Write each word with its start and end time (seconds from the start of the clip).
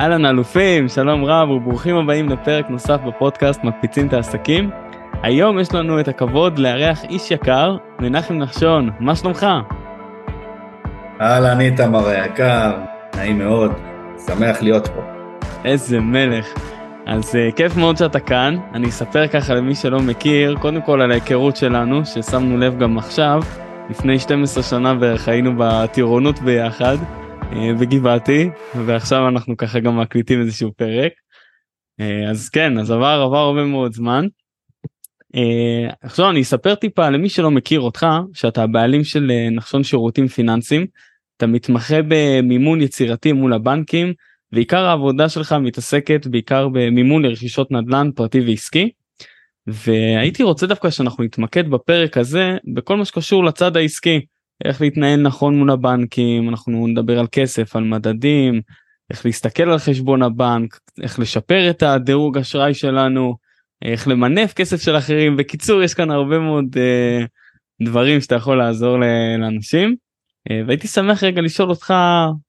אהלן 0.00 0.26
אלופים, 0.26 0.88
שלום 0.88 1.24
רב 1.24 1.50
וברוכים 1.50 1.96
הבאים 1.96 2.28
לפרק 2.28 2.70
נוסף 2.70 3.00
בפודקאסט 3.06 3.64
מקפיצים 3.64 4.06
את 4.08 4.12
העסקים. 4.12 4.70
היום 5.22 5.58
יש 5.58 5.74
לנו 5.74 6.00
את 6.00 6.08
הכבוד 6.08 6.58
לארח 6.58 7.04
איש 7.04 7.30
יקר, 7.30 7.76
מנחם 8.00 8.34
נחשון, 8.34 8.90
מה 9.00 9.16
שלומך? 9.16 9.46
אהלן 11.20 11.60
איתמר 11.60 12.08
היקר, 12.08 12.72
נעים 13.16 13.38
מאוד, 13.38 13.72
שמח 14.26 14.62
להיות 14.62 14.88
פה. 14.88 15.00
איזה 15.64 16.00
מלך. 16.00 16.46
אז 17.06 17.34
uh, 17.34 17.56
כיף 17.56 17.76
מאוד 17.76 17.96
שאתה 17.96 18.20
כאן, 18.20 18.56
אני 18.74 18.88
אספר 18.88 19.26
ככה 19.28 19.54
למי 19.54 19.74
שלא 19.74 20.00
מכיר, 20.00 20.56
קודם 20.60 20.82
כל 20.82 21.00
על 21.00 21.10
ההיכרות 21.10 21.56
שלנו, 21.56 22.06
ששמנו 22.06 22.58
לב 22.58 22.78
גם 22.78 22.98
עכשיו, 22.98 23.42
לפני 23.90 24.18
12 24.18 24.62
שנה 24.62 24.94
בערך 24.94 25.28
היינו 25.28 25.52
בטירונות 25.56 26.38
ביחד. 26.38 26.96
אה, 27.52 27.74
בגבעתי 27.80 28.50
ועכשיו 28.86 29.28
אנחנו 29.28 29.56
ככה 29.56 29.80
גם 29.80 30.00
מקליטים 30.00 30.40
איזשהו 30.40 30.72
פרק. 30.72 31.12
אה, 32.00 32.30
אז 32.30 32.48
כן 32.48 32.78
אז 32.78 32.90
עבר 32.90 33.22
עבר 33.26 33.36
הרבה 33.38 33.64
מאוד 33.64 33.92
זמן. 33.92 34.26
אה, 35.34 35.90
עכשיו 36.02 36.30
אני 36.30 36.42
אספר 36.42 36.74
טיפה 36.74 37.10
למי 37.10 37.28
שלא 37.28 37.50
מכיר 37.50 37.80
אותך 37.80 38.06
שאתה 38.32 38.62
הבעלים 38.62 39.04
של 39.04 39.32
נחשון 39.50 39.84
שירותים 39.84 40.28
פיננסיים. 40.28 40.86
אתה 41.36 41.46
מתמחה 41.46 41.96
במימון 42.08 42.80
יצירתי 42.80 43.32
מול 43.32 43.52
הבנקים 43.52 44.12
ועיקר 44.52 44.84
העבודה 44.84 45.28
שלך 45.28 45.52
מתעסקת 45.52 46.26
בעיקר 46.26 46.68
במימון 46.68 47.22
לרכישות 47.22 47.70
נדל"ן 47.70 48.10
פרטי 48.14 48.40
ועסקי. 48.40 48.90
והייתי 49.66 50.42
רוצה 50.42 50.66
דווקא 50.66 50.90
שאנחנו 50.90 51.24
נתמקד 51.24 51.70
בפרק 51.70 52.16
הזה 52.16 52.56
בכל 52.74 52.96
מה 52.96 53.04
שקשור 53.04 53.44
לצד 53.44 53.76
העסקי. 53.76 54.20
איך 54.64 54.80
להתנהל 54.80 55.20
נכון 55.20 55.58
מול 55.58 55.70
הבנקים, 55.70 56.48
אנחנו 56.48 56.86
נדבר 56.86 57.18
על 57.18 57.26
כסף, 57.32 57.76
על 57.76 57.84
מדדים, 57.84 58.60
איך 59.10 59.26
להסתכל 59.26 59.70
על 59.70 59.78
חשבון 59.78 60.22
הבנק, 60.22 60.80
איך 61.02 61.18
לשפר 61.18 61.70
את 61.70 61.82
הדירוג 61.82 62.38
אשראי 62.38 62.74
שלנו, 62.74 63.36
איך 63.84 64.08
למנף 64.08 64.52
כסף 64.52 64.82
של 64.82 64.96
אחרים. 64.98 65.36
בקיצור, 65.36 65.82
יש 65.82 65.94
כאן 65.94 66.10
הרבה 66.10 66.38
מאוד 66.38 66.76
אה, 66.76 67.24
דברים 67.82 68.20
שאתה 68.20 68.34
יכול 68.34 68.58
לעזור 68.58 68.98
לאנשים. 69.38 69.96
אה, 70.50 70.60
והייתי 70.66 70.88
שמח 70.88 71.24
רגע 71.24 71.42
לשאול 71.42 71.70
אותך, 71.70 71.94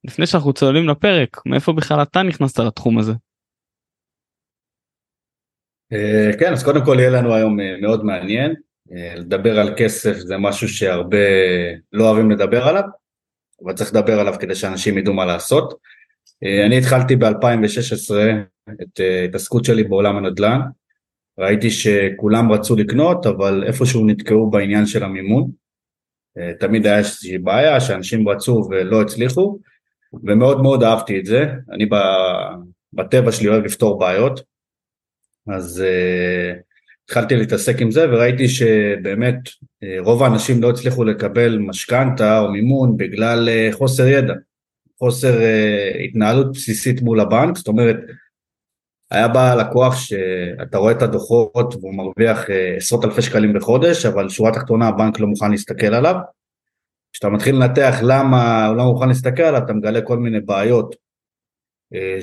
לפני 0.04 0.28
שאנחנו 0.28 0.54
צוללים 0.54 0.90
לפרק, 0.90 1.42
מאיפה 1.46 1.74
בכלל 1.74 2.02
אתה 2.02 2.24
נכנסת 2.24 2.60
לתחום 2.60 2.98
הזה? 2.98 3.14
אה, 5.94 6.32
כן, 6.40 6.54
אז 6.54 6.64
קודם 6.64 6.86
כל 6.86 6.96
יהיה 7.00 7.10
לנו 7.10 7.34
היום 7.34 7.60
אה, 7.60 7.76
מאוד 7.82 8.06
מעניין. 8.06 8.56
אה, 8.92 9.16
לדבר 9.16 9.60
על 9.60 9.74
כסף 9.78 10.18
זה 10.18 10.38
משהו 10.38 10.68
שהרבה 10.68 11.18
לא 11.94 12.10
אוהבים 12.10 12.32
לדבר 12.32 12.68
עליו, 12.68 12.84
אבל 13.64 13.74
צריך 13.74 13.94
לדבר 13.96 14.20
עליו 14.20 14.36
כדי 14.40 14.56
שאנשים 14.56 14.98
ידעו 14.98 15.14
מה 15.14 15.26
לעשות. 15.26 15.74
אה, 16.44 16.66
אני 16.66 16.78
התחלתי 16.78 17.16
ב-2016 17.16 18.16
את 18.82 19.00
אה, 19.00 19.22
ההתעסקות 19.22 19.66
שלי 19.66 19.84
בעולם 19.84 20.18
הנדל"ן, 20.18 20.60
ראיתי 21.38 21.72
שכולם 21.72 22.52
רצו 22.52 22.76
לקנות, 22.76 23.26
אבל 23.26 23.64
איפשהו 23.68 24.06
נתקעו 24.06 24.50
בעניין 24.50 24.86
של 24.86 25.04
המימון. 25.04 25.52
תמיד 26.60 26.86
היה 26.86 26.98
איזושהי 26.98 27.38
בעיה 27.38 27.82
שאנשים 27.82 28.30
רצו 28.30 28.68
ולא 28.70 29.02
הצליחו, 29.02 29.60
ומאוד 30.24 30.62
מאוד 30.62 30.84
אהבתי 30.84 31.20
את 31.20 31.26
זה. 31.26 31.46
אני 31.72 31.90
בטבע 32.94 33.32
שלי 33.32 33.48
אוהב 33.48 33.64
לפתור 33.66 34.00
בעיות, 34.00 34.42
אז 35.48 35.84
התחלתי 37.06 37.36
להתעסק 37.36 37.82
עם 37.82 37.92
זה 37.92 38.06
וראיתי 38.10 38.50
שבאמת 38.50 39.36
אה, 39.84 39.98
רוב 40.00 40.24
האנשים 40.24 40.62
לא 40.62 40.70
הצליחו 40.70 41.04
לקבל 41.04 41.58
משכנתה 41.58 42.40
או 42.40 42.52
מימון 42.52 42.98
בגלל 42.98 43.50
אה, 43.50 43.70
חוסר 43.72 44.08
ידע, 44.08 44.34
חוסר 45.00 45.42
אה, 45.42 45.92
התנהלות 46.04 46.52
בסיסית 46.52 47.02
מול 47.02 47.20
הבנק, 47.20 47.58
זאת 47.58 47.68
אומרת 47.68 47.98
היה 49.12 49.28
בא 49.28 49.56
לקוח 49.56 49.96
שאתה 49.96 50.78
רואה 50.78 50.92
את 50.92 51.02
הדוחות 51.02 51.76
והוא 51.76 51.94
מרוויח 51.94 52.46
עשרות 52.78 53.06
אלפי 53.06 53.22
שקלים 53.22 53.54
בחודש 53.54 54.06
אבל 54.06 54.30
שורה 54.30 54.52
תחתונה 54.54 54.88
הבנק 54.88 55.20
לא 55.20 55.28
מוכן 55.28 55.52
להסתכל 55.52 55.94
עליו. 55.94 56.16
כשאתה 57.14 57.30
מתחיל 57.30 57.56
לנתח 57.56 57.96
למה 58.02 58.66
הוא 58.66 58.76
לא 58.76 58.84
מוכן 58.84 59.08
להסתכל 59.08 59.44
עליו 59.44 59.62
אתה 59.66 59.74
מגלה 59.74 60.02
כל 60.02 60.18
מיני 60.18 60.40
בעיות 60.40 60.96
אה, 61.96 62.18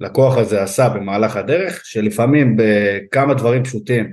שהלקוח 0.00 0.36
הזה 0.36 0.62
עשה 0.62 0.88
במהלך 0.88 1.36
הדרך, 1.36 1.84
שלפעמים 1.84 2.56
בכמה 2.56 3.34
דברים 3.34 3.64
פשוטים 3.64 4.12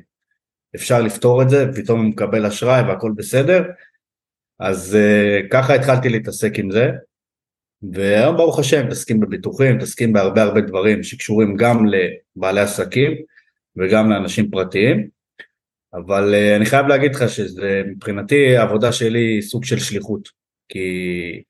אפשר 0.75 1.01
לפתור 1.01 1.41
את 1.41 1.49
זה, 1.49 1.69
ופתאום 1.69 1.99
הוא 1.99 2.09
מקבל 2.09 2.45
אשראי 2.45 2.81
והכל 2.81 3.11
בסדר, 3.15 3.63
אז 4.59 4.97
uh, 4.97 5.47
ככה 5.49 5.75
התחלתי 5.75 6.09
להתעסק 6.09 6.59
עם 6.59 6.71
זה, 6.71 6.91
והיום 7.93 8.37
ברוך 8.37 8.59
השם 8.59 8.85
מתעסקים 8.85 9.19
בביטוחים, 9.19 9.75
מתעסקים 9.75 10.13
בהרבה 10.13 10.43
הרבה 10.43 10.61
דברים 10.61 11.03
שקשורים 11.03 11.55
גם 11.55 11.85
לבעלי 11.85 12.61
עסקים 12.61 13.11
וגם 13.77 14.09
לאנשים 14.09 14.51
פרטיים, 14.51 15.07
אבל 15.93 16.33
uh, 16.33 16.55
אני 16.57 16.65
חייב 16.65 16.87
להגיד 16.87 17.15
לך 17.15 17.29
שזה 17.29 17.81
מבחינתי 17.87 18.57
העבודה 18.57 18.91
שלי 18.91 19.19
היא 19.19 19.41
סוג 19.41 19.65
של 19.65 19.79
שליחות, 19.79 20.29
כי 20.69 21.43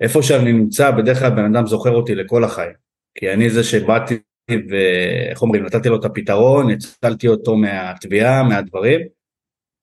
איפה 0.00 0.22
שאני 0.22 0.52
נמצא, 0.52 0.90
בדרך 0.90 1.18
כלל 1.18 1.30
בן 1.30 1.54
אדם 1.54 1.66
זוכר 1.66 1.90
אותי 1.90 2.14
לכל 2.14 2.44
החיים. 2.44 2.85
כי 3.16 3.32
אני 3.32 3.50
זה 3.50 3.64
שבאתי 3.64 4.14
ואיך 4.50 5.42
אומרים, 5.42 5.64
נתתי 5.64 5.88
לו 5.88 6.00
את 6.00 6.04
הפתרון, 6.04 6.70
הצלתי 6.70 7.28
אותו 7.28 7.56
מהתביעה, 7.56 8.42
מהדברים, 8.42 9.00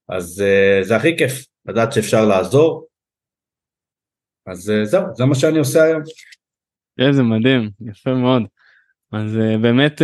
אז 0.09 0.43
uh, 0.43 0.83
זה 0.83 0.95
הכי 0.95 1.17
כיף, 1.17 1.45
לדעת 1.65 1.93
שאפשר 1.93 2.25
לעזור. 2.25 2.87
אז 4.47 4.69
uh, 4.69 4.85
זהו, 4.85 5.03
זה 5.13 5.25
מה 5.25 5.35
שאני 5.35 5.59
עושה 5.59 5.83
היום. 5.83 6.01
איזה 6.99 7.23
מדהים, 7.23 7.69
יפה 7.81 8.13
מאוד. 8.13 8.43
אז 9.11 9.35
uh, 9.35 9.61
באמת 9.61 10.01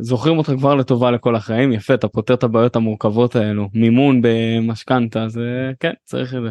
זוכרים 0.00 0.38
אותך 0.38 0.52
כבר 0.58 0.74
לטובה 0.74 1.10
לכל 1.10 1.36
החיים, 1.36 1.72
יפה, 1.72 1.94
אתה 1.94 2.08
פותר 2.08 2.34
את 2.34 2.42
הבעיות 2.42 2.76
המורכבות 2.76 3.36
האלו, 3.36 3.68
מימון 3.74 4.20
במשכנתה, 4.22 5.22
אז 5.24 5.40
כן, 5.80 5.92
צריך 6.04 6.34
את 6.34 6.42
זה. 6.42 6.50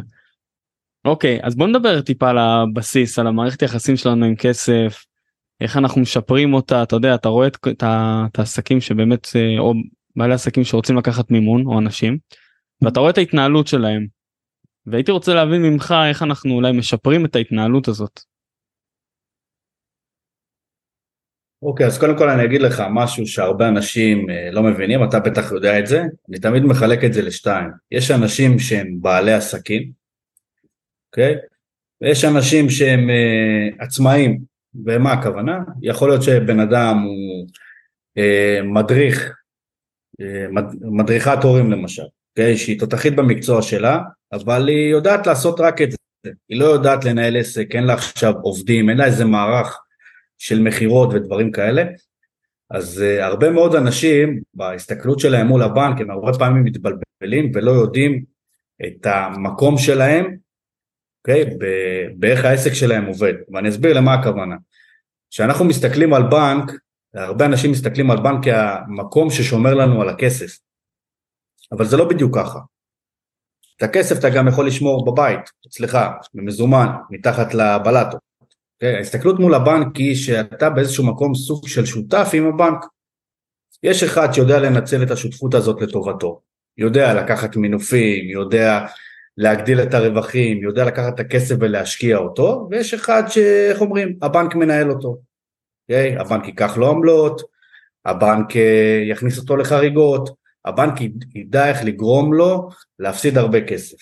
אוקיי 1.04 1.40
אז 1.42 1.56
בוא 1.56 1.66
נדבר 1.66 2.00
טיפה 2.00 2.30
על 2.30 2.38
הבסיס 2.38 3.18
על 3.18 3.26
המערכת 3.26 3.62
יחסים 3.62 3.96
שלנו 3.96 4.24
עם 4.26 4.36
כסף 4.36 5.04
איך 5.60 5.76
אנחנו 5.76 6.00
משפרים 6.00 6.54
אותה 6.54 6.82
אתה 6.82 6.96
יודע 6.96 7.14
אתה 7.14 7.28
רואה 7.28 7.46
את, 7.46 7.56
את, 7.68 7.84
את 8.26 8.38
העסקים 8.38 8.80
שבאמת 8.80 9.26
אה, 9.36 9.58
או 9.58 9.72
בעלי 10.16 10.34
עסקים 10.34 10.64
שרוצים 10.64 10.96
לקחת 10.96 11.30
מימון 11.30 11.66
או 11.66 11.78
אנשים 11.78 12.18
ואתה 12.82 13.00
רואה 13.00 13.10
את 13.10 13.18
ההתנהלות 13.18 13.66
שלהם. 13.66 14.06
והייתי 14.86 15.10
רוצה 15.10 15.34
להבין 15.34 15.62
ממך 15.62 15.94
איך 16.08 16.22
אנחנו 16.22 16.54
אולי 16.54 16.72
משפרים 16.72 17.24
את 17.24 17.36
ההתנהלות 17.36 17.88
הזאת. 17.88 18.20
אוקיי 21.62 21.86
okay, 21.86 21.88
אז 21.88 21.98
קודם 21.98 22.18
כל 22.18 22.28
אני 22.28 22.44
אגיד 22.44 22.60
לך 22.60 22.82
משהו 22.90 23.26
שהרבה 23.26 23.68
אנשים 23.68 24.30
אה, 24.30 24.50
לא 24.50 24.62
מבינים 24.62 25.04
אתה 25.04 25.20
בטח 25.20 25.52
יודע 25.52 25.78
את 25.78 25.86
זה 25.86 26.02
אני 26.28 26.38
תמיד 26.38 26.62
מחלק 26.62 27.04
את 27.04 27.12
זה 27.12 27.22
לשתיים 27.22 27.70
יש 27.90 28.10
אנשים 28.10 28.58
שהם 28.58 28.96
בעלי 29.00 29.32
עסקים 29.32 29.92
אוקיי? 31.16 31.34
ויש 32.00 32.24
אנשים 32.24 32.70
שהם 32.70 33.08
uh, 33.08 33.84
עצמאים, 33.84 34.40
ומה 34.84 35.12
הכוונה? 35.12 35.58
יכול 35.82 36.08
להיות 36.08 36.22
שבן 36.22 36.60
אדם 36.60 36.98
הוא 36.98 37.46
uh, 38.18 38.62
מדריך, 38.64 39.34
uh, 40.22 40.24
מד, 40.50 40.64
מדריכת 40.80 41.38
הורים 41.42 41.70
למשל, 41.70 42.02
אוקיי? 42.30 42.56
שהיא 42.56 42.80
תותחית 42.80 43.16
במקצוע 43.16 43.62
שלה, 43.62 44.00
אבל 44.32 44.68
היא 44.68 44.90
יודעת 44.90 45.26
לעשות 45.26 45.60
רק 45.60 45.82
את 45.82 45.90
זה, 45.90 46.30
היא 46.48 46.60
לא 46.60 46.64
יודעת 46.64 47.04
לנהל 47.04 47.36
עסק, 47.36 47.68
אין 47.74 47.84
לה 47.84 47.94
עכשיו 47.94 48.34
עובדים, 48.42 48.90
אין 48.90 48.98
לה 48.98 49.04
איזה 49.04 49.24
מערך 49.24 49.78
של 50.38 50.60
מכירות 50.60 51.14
ודברים 51.14 51.52
כאלה, 51.52 51.84
אז 52.70 53.04
uh, 53.04 53.24
הרבה 53.24 53.50
מאוד 53.50 53.74
אנשים 53.74 54.40
בהסתכלות 54.54 55.20
שלהם 55.20 55.46
מול 55.46 55.62
הבנק 55.62 56.00
הם 56.00 56.10
הרבה 56.10 56.38
פעמים 56.38 56.64
מתבלבלים 56.64 57.52
ולא 57.54 57.70
יודעים 57.70 58.24
את 58.86 59.06
המקום 59.06 59.78
שלהם 59.78 60.36
אוקיי? 61.28 61.44
באיך 62.16 62.44
העסק 62.44 62.72
שלהם 62.72 63.04
עובד, 63.04 63.34
ואני 63.52 63.68
אסביר 63.68 63.92
למה 63.92 64.14
הכוונה. 64.14 64.56
כשאנחנו 65.30 65.64
מסתכלים 65.64 66.14
על 66.14 66.22
בנק, 66.22 66.72
הרבה 67.14 67.46
אנשים 67.46 67.70
מסתכלים 67.70 68.10
על 68.10 68.16
בנק 68.20 68.44
כמקום 68.44 69.30
ששומר 69.30 69.74
לנו 69.74 70.02
על 70.02 70.08
הכסף, 70.08 70.58
אבל 71.72 71.84
זה 71.84 71.96
לא 71.96 72.08
בדיוק 72.08 72.38
ככה. 72.38 72.58
את 73.76 73.82
הכסף 73.82 74.18
אתה 74.18 74.30
גם 74.30 74.48
יכול 74.48 74.66
לשמור 74.66 75.04
בבית, 75.04 75.40
אצלך, 75.66 75.98
במזומן, 76.34 76.86
מתחת 77.10 77.54
לבלטו. 77.54 78.16
Okay, 78.16 78.42
אוקיי? 78.74 78.96
ההסתכלות 78.96 79.38
מול 79.38 79.54
הבנק 79.54 79.96
היא 79.96 80.16
שאתה 80.16 80.70
באיזשהו 80.70 81.06
מקום 81.06 81.34
סוג 81.34 81.68
של 81.68 81.86
שותף 81.86 82.30
עם 82.32 82.46
הבנק, 82.46 82.84
יש 83.82 84.02
אחד 84.02 84.32
שיודע 84.32 84.58
לנצל 84.58 85.02
את 85.02 85.10
השותפות 85.10 85.54
הזאת 85.54 85.82
לטובתו, 85.82 86.40
יודע 86.78 87.14
לקחת 87.14 87.56
מינופים, 87.56 88.30
יודע 88.30 88.86
להגדיל 89.36 89.82
את 89.82 89.94
הרווחים, 89.94 90.62
יודע 90.62 90.84
לקחת 90.84 91.14
את 91.14 91.20
הכסף 91.20 91.54
ולהשקיע 91.60 92.16
אותו, 92.16 92.68
ויש 92.70 92.94
אחד 92.94 93.22
שאיך 93.28 93.80
אומרים, 93.80 94.18
הבנק 94.22 94.54
מנהל 94.54 94.90
אותו. 94.90 95.08
Okay? 95.12 95.92
אוקיי? 95.92 96.18
הבנק 96.18 96.46
ייקח 96.46 96.76
לו 96.76 96.90
עמלות, 96.90 97.42
הבנק 98.04 98.56
אה, 98.56 99.02
יכניס 99.10 99.38
אותו 99.38 99.56
לחריגות, 99.56 100.30
הבנק 100.64 100.94
ידע 101.34 101.68
איך 101.68 101.84
לגרום 101.84 102.34
לו 102.34 102.68
להפסיד 102.98 103.38
הרבה 103.38 103.66
כסף. 103.66 103.96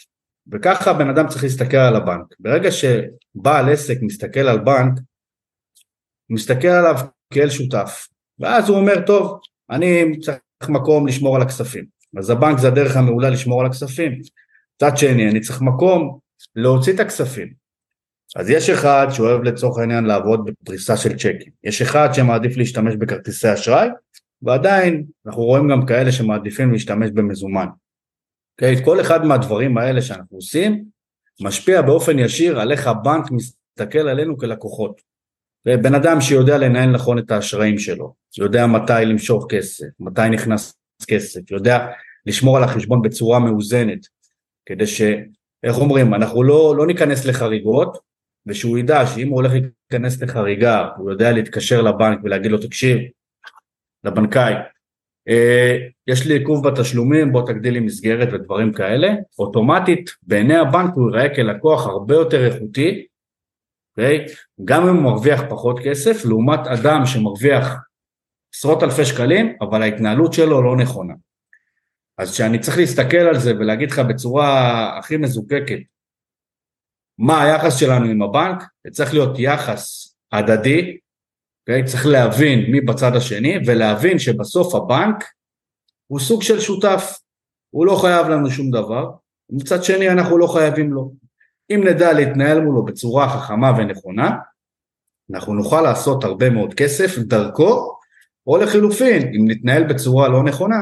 וככה 0.53 0.91
הבן 0.91 1.09
אדם 1.09 1.29
צריך 1.29 1.45
להסתכל 1.45 1.77
על 1.77 1.97
הבנק. 1.97 2.25
ברגע 2.41 2.71
שבעל 2.71 3.73
עסק 3.73 3.97
מסתכל 4.03 4.41
על 4.41 4.59
בנק, 4.59 4.99
הוא 6.29 6.35
מסתכל 6.35 6.69
עליו 6.69 6.95
כאל 7.35 7.51
שותף, 7.51 8.09
ואז 8.39 8.69
הוא 8.69 8.79
אומר, 8.79 9.07
טוב, 9.07 9.41
אני 9.71 10.21
צריך 10.21 10.39
מקום 10.69 11.07
לשמור 11.07 11.37
על 11.37 11.43
הכספים. 11.43 11.85
אז 12.19 12.31
הבנק 12.31 12.59
זה 12.59 12.69
הדרך 12.69 12.97
המעולה 12.97 13.31
לשמור 13.31 13.61
על 13.61 13.67
הכספים. 13.67 14.21
מצד 14.77 14.97
שני, 14.97 15.31
אני 15.31 15.41
צריך 15.41 15.63
מקום 15.63 16.19
להוציא 16.57 16.93
את 16.95 17.01
הכספים. 17.01 17.65
אז 18.37 18.51
יש 18.51 18.71
אחד 18.71 19.07
שאוהב 19.11 19.43
לצורך 19.43 19.79
העניין 19.79 20.05
לעבוד 20.05 20.45
בפריסה 20.45 20.97
של 20.97 21.17
צ'קים, 21.17 21.53
יש 21.65 21.83
אחד 21.83 22.09
שמעדיף 22.13 22.57
להשתמש 22.57 22.95
בכרטיסי 22.97 23.53
אשראי, 23.55 23.89
ועדיין 24.43 25.05
אנחנו 25.27 25.43
רואים 25.43 25.69
גם 25.69 25.87
כאלה 25.87 26.13
שמעדיפים 26.13 26.73
להשתמש 26.73 27.11
במזומן. 27.11 27.67
Okay, 27.67 28.65
אוקיי? 28.65 28.85
כל 28.85 29.01
אחד 29.01 29.25
מהדברים 29.25 29.79
האלה 29.79 30.03
שאנחנו 30.03 30.37
עושים 30.37 30.85
משפיע 31.41 31.83
באופן 31.83 32.19
ישיר 32.19 32.61
על 32.61 32.73
איך 32.73 32.87
הבנק 32.87 33.31
מסתכל 33.31 34.09
עלינו 34.09 34.39
כלקוחות. 34.39 35.01
Okay, 35.69 35.77
בן 35.77 35.95
אדם 35.95 36.21
שיודע 36.21 36.59
לנהל 36.59 36.91
נכון 36.91 37.19
את 37.19 37.31
האשראים 37.31 37.79
שלו, 37.79 38.15
יודע 38.39 38.67
מתי 38.67 39.05
למשוך 39.05 39.47
כסף, 39.49 39.87
מתי 40.01 40.29
נכנס 40.31 40.75
כסף, 41.09 41.51
יודע 41.51 41.87
לשמור 42.27 42.57
על 42.57 42.65
החשבון 42.65 43.03
בצורה 43.03 43.39
מאוזנת, 43.39 44.14
כדי 44.67 44.87
ש... 44.87 45.03
איך 45.63 45.79
אומרים, 45.79 46.15
אנחנו 46.15 46.43
לא, 46.43 46.75
לא 46.77 46.87
ניכנס 46.87 47.25
לחריגות, 47.25 47.99
ושהוא 48.47 48.79
ידע 48.79 49.07
שאם 49.07 49.29
הוא 49.29 49.37
הולך 49.37 49.53
להיכנס 49.53 50.23
לחריגה, 50.23 50.89
הוא 50.97 51.11
יודע 51.11 51.33
להתקשר 51.33 51.83
לבנק 51.83 52.19
ולהגיד 52.25 52.51
לו, 52.51 52.59
תקשיב, 52.59 52.99
לבנקאי, 54.05 54.55
אה, 55.29 55.77
יש 56.07 56.27
לי 56.27 56.35
עיכוב 56.35 56.69
בתשלומים, 56.69 57.33
בוא 57.33 57.47
תגדיל 57.47 57.75
לי 57.75 57.81
מסגרת 57.81 58.29
ודברים 58.33 58.73
כאלה, 58.73 59.09
אוטומטית 59.39 60.11
בעיני 60.23 60.57
הבנק 60.57 60.95
הוא 60.95 61.11
ייראה 61.11 61.35
כלקוח 61.35 61.87
הרבה 61.87 62.15
יותר 62.15 62.47
איכותי, 62.47 62.91
okay? 62.91 63.15
אוקיי? 63.91 64.25
גם 64.65 64.89
אם 64.89 64.95
הוא 64.95 65.03
מרוויח 65.03 65.41
פחות 65.49 65.81
כסף, 65.85 66.25
לעומת 66.25 66.61
אדם 66.67 67.07
שמרוויח 67.07 67.75
עשרות 68.55 68.83
אלפי 68.83 69.05
שקלים, 69.05 69.57
אבל 69.61 69.83
ההתנהלות 69.83 70.33
שלו 70.33 70.63
לא 70.63 70.77
נכונה. 70.77 71.15
אז 72.19 72.33
כשאני 72.33 72.59
צריך 72.59 72.79
להסתכל 72.79 73.17
על 73.17 73.39
זה 73.39 73.53
ולהגיד 73.59 73.91
לך 73.91 73.99
בצורה 73.99 74.99
הכי 74.99 75.17
מזוקקת, 75.17 75.79
מה 77.19 77.43
היחס 77.43 77.77
שלנו 77.77 78.07
עם 78.07 78.23
הבנק, 78.23 78.63
זה 78.85 78.91
צריך 78.91 79.15
להיות 79.15 79.39
יחס 79.39 80.15
הדדי, 80.33 80.81
okay? 80.81 81.05
אוקיי? 81.61 81.85
צריך 81.85 82.07
להבין 82.07 82.71
מי 82.71 82.81
בצד 82.81 83.17
השני 83.17 83.55
ולהבין 83.67 84.19
שבסוף 84.19 84.75
הבנק 84.75 85.25
הוא 86.07 86.21
סוג 86.21 86.43
של 86.43 86.61
שותף, 86.61 87.19
הוא 87.71 87.87
לא 87.87 87.97
חייב 87.97 88.27
לנו 88.27 88.51
שום 88.51 88.71
דבר, 88.71 89.11
מצד 89.51 89.85
שני 89.85 90.11
אנחנו 90.11 90.39
לא 90.39 90.47
חייבים 90.47 90.93
לו. 90.93 91.13
אם 91.71 91.81
נדע 91.85 92.13
להתנהל 92.13 92.61
מולו 92.61 92.85
בצורה 92.85 93.29
חכמה 93.29 93.73
ונכונה, 93.79 94.31
אנחנו 95.33 95.55
נוכל 95.55 95.81
לעשות 95.81 96.25
הרבה 96.25 96.51
מאוד 96.51 96.75
כסף 96.75 97.19
דרכו, 97.19 97.99
או 98.47 98.57
לחילופין, 98.57 99.23
אם 99.23 99.45
נתנהל 99.49 99.85
בצורה 99.85 100.29
לא 100.29 100.43
נכונה, 100.43 100.77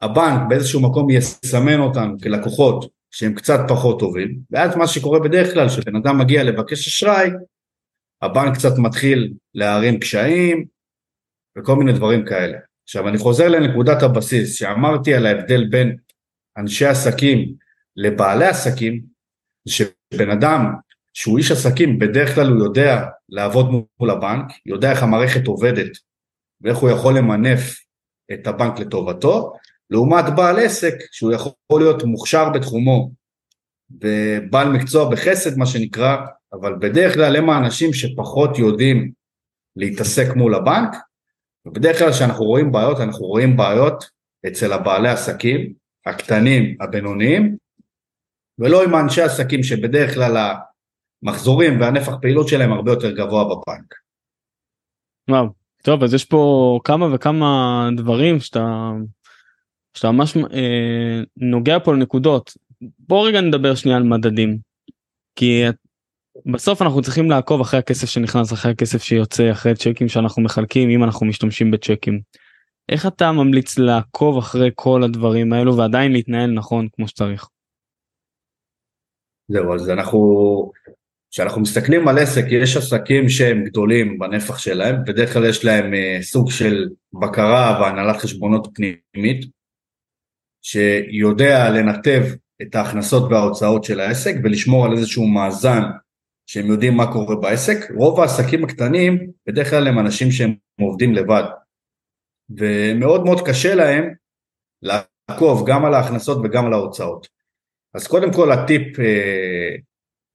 הבנק 0.00 0.40
באיזשהו 0.48 0.80
מקום 0.82 1.10
יסמן 1.10 1.80
אותנו 1.80 2.18
כלקוחות 2.22 2.90
שהם 3.10 3.34
קצת 3.34 3.60
פחות 3.68 4.00
טובים, 4.00 4.38
ואז 4.50 4.76
מה 4.76 4.86
שקורה 4.86 5.20
בדרך 5.20 5.54
כלל, 5.54 5.68
כשבן 5.68 5.96
אדם 5.96 6.18
מגיע 6.18 6.44
לבקש 6.44 6.86
אשראי, 6.86 7.30
הבנק 8.22 8.54
קצת 8.54 8.78
מתחיל 8.78 9.34
להרים 9.54 10.00
קשיים 10.00 10.64
וכל 11.58 11.76
מיני 11.76 11.92
דברים 11.92 12.24
כאלה. 12.24 12.58
עכשיו 12.84 13.08
אני 13.08 13.18
חוזר 13.18 13.48
לנקודת 13.48 14.02
הבסיס 14.02 14.54
שאמרתי 14.58 15.14
על 15.14 15.26
ההבדל 15.26 15.64
בין 15.70 15.96
אנשי 16.58 16.86
עסקים 16.86 17.54
לבעלי 17.96 18.46
עסקים, 18.46 19.02
שבן 19.68 20.30
אדם 20.30 20.74
שהוא 21.14 21.38
איש 21.38 21.50
עסקים 21.50 21.98
בדרך 21.98 22.34
כלל 22.34 22.48
הוא 22.48 22.64
יודע 22.64 23.06
לעבוד 23.28 23.70
מול 24.00 24.10
הבנק, 24.10 24.44
יודע 24.66 24.90
איך 24.90 25.02
המערכת 25.02 25.46
עובדת 25.46 25.90
ואיך 26.60 26.78
הוא 26.78 26.90
יכול 26.90 27.18
למנף 27.18 27.78
את 28.32 28.46
הבנק 28.46 28.78
לטובתו, 28.78 29.52
לעומת 29.90 30.24
בעל 30.36 30.58
עסק 30.58 30.94
שהוא 31.12 31.32
יכול 31.32 31.80
להיות 31.80 32.02
מוכשר 32.02 32.50
בתחומו 32.50 33.10
ובעל 33.90 34.68
מקצוע 34.68 35.10
בחסד 35.10 35.58
מה 35.58 35.66
שנקרא, 35.66 36.16
אבל 36.52 36.74
בדרך 36.80 37.14
כלל 37.14 37.36
הם 37.36 37.50
האנשים 37.50 37.92
שפחות 37.92 38.58
יודעים 38.58 39.12
להתעסק 39.76 40.36
מול 40.36 40.54
הבנק, 40.54 40.96
ובדרך 41.66 41.98
כלל 41.98 42.12
כשאנחנו 42.12 42.44
רואים 42.44 42.72
בעיות, 42.72 43.00
אנחנו 43.00 43.26
רואים 43.26 43.56
בעיות 43.56 44.04
אצל 44.46 44.72
הבעלי 44.72 45.08
עסקים, 45.08 45.72
הקטנים, 46.06 46.76
הבינוניים, 46.80 47.56
ולא 48.58 48.84
עם 48.84 48.94
האנשי 48.94 49.22
עסקים 49.22 49.62
שבדרך 49.62 50.14
כלל 50.14 50.56
המחזורים 51.22 51.80
והנפח 51.80 52.12
פעילות 52.20 52.48
שלהם 52.48 52.72
הרבה 52.72 52.92
יותר 52.92 53.10
גבוה 53.10 53.44
בבנק. 53.44 53.94
וואו, 55.30 55.48
טוב 55.82 56.02
אז 56.02 56.14
יש 56.14 56.24
פה 56.24 56.80
כמה 56.84 57.14
וכמה 57.14 57.88
דברים 57.96 58.40
שאתה 58.40 58.90
שאתה 59.94 60.10
ממש 60.10 60.36
אה, 60.36 61.22
נוגע 61.36 61.78
פה 61.78 61.94
לנקודות. 61.94 62.52
בוא 62.98 63.28
רגע 63.28 63.40
נדבר 63.40 63.74
שנייה 63.74 63.96
על 63.96 64.02
מדדים. 64.02 64.58
כי 65.36 65.64
בסוף 66.46 66.82
אנחנו 66.82 67.02
צריכים 67.02 67.30
לעקוב 67.30 67.60
אחרי 67.60 67.80
הכסף 67.80 68.08
שנכנס, 68.08 68.52
אחרי 68.52 68.72
הכסף 68.72 69.02
שיוצא, 69.02 69.52
אחרי 69.52 69.74
צ'קים 69.74 70.08
שאנחנו 70.08 70.42
מחלקים, 70.42 70.90
אם 70.90 71.04
אנחנו 71.04 71.26
משתמשים 71.26 71.70
בצ'קים. 71.70 72.20
איך 72.88 73.06
אתה 73.06 73.32
ממליץ 73.32 73.78
לעקוב 73.78 74.38
אחרי 74.38 74.70
כל 74.74 75.02
הדברים 75.02 75.52
האלו 75.52 75.76
ועדיין 75.76 76.12
להתנהל 76.12 76.50
נכון 76.50 76.88
כמו 76.92 77.08
שצריך? 77.08 77.48
זהו, 79.48 79.74
אז 79.74 79.90
אנחנו, 79.90 80.72
כשאנחנו 81.30 81.60
מסתכלים 81.60 82.08
על 82.08 82.18
עסק, 82.18 82.44
יש 82.50 82.76
עסקים 82.76 83.28
שהם 83.28 83.64
גדולים 83.64 84.18
בנפח 84.18 84.58
שלהם, 84.58 84.96
בדרך 85.06 85.32
כלל 85.32 85.44
יש 85.44 85.64
להם 85.64 85.94
אה, 85.94 86.18
סוג 86.22 86.50
של 86.50 86.88
בקרה 87.12 87.78
והנהלת 87.80 88.16
חשבונות 88.16 88.68
פנימית, 88.74 89.46
שיודע 90.68 91.70
לנתב 91.70 92.22
את 92.62 92.74
ההכנסות 92.74 93.32
וההוצאות 93.32 93.84
של 93.84 94.00
העסק 94.00 94.34
ולשמור 94.44 94.86
על 94.86 94.92
איזשהו 94.92 95.26
מאזן 95.26 95.82
שהם 96.46 96.66
יודעים 96.66 96.96
מה 96.96 97.12
קורה 97.12 97.36
בעסק. 97.36 97.76
רוב 97.96 98.20
העסקים 98.20 98.64
הקטנים 98.64 99.30
בדרך 99.46 99.70
כלל 99.70 99.88
הם 99.88 99.98
אנשים 99.98 100.30
שהם 100.30 100.54
עובדים 100.80 101.14
לבד 101.14 101.42
ומאוד 102.50 103.24
מאוד 103.24 103.48
קשה 103.48 103.74
להם 103.74 104.14
לעקוב 104.82 105.68
גם 105.70 105.84
על 105.84 105.94
ההכנסות 105.94 106.38
וגם 106.44 106.66
על 106.66 106.72
ההוצאות. 106.72 107.28
אז 107.94 108.06
קודם 108.06 108.32
כל 108.32 108.52
הטיפ 108.52 109.00
אה, 109.00 109.74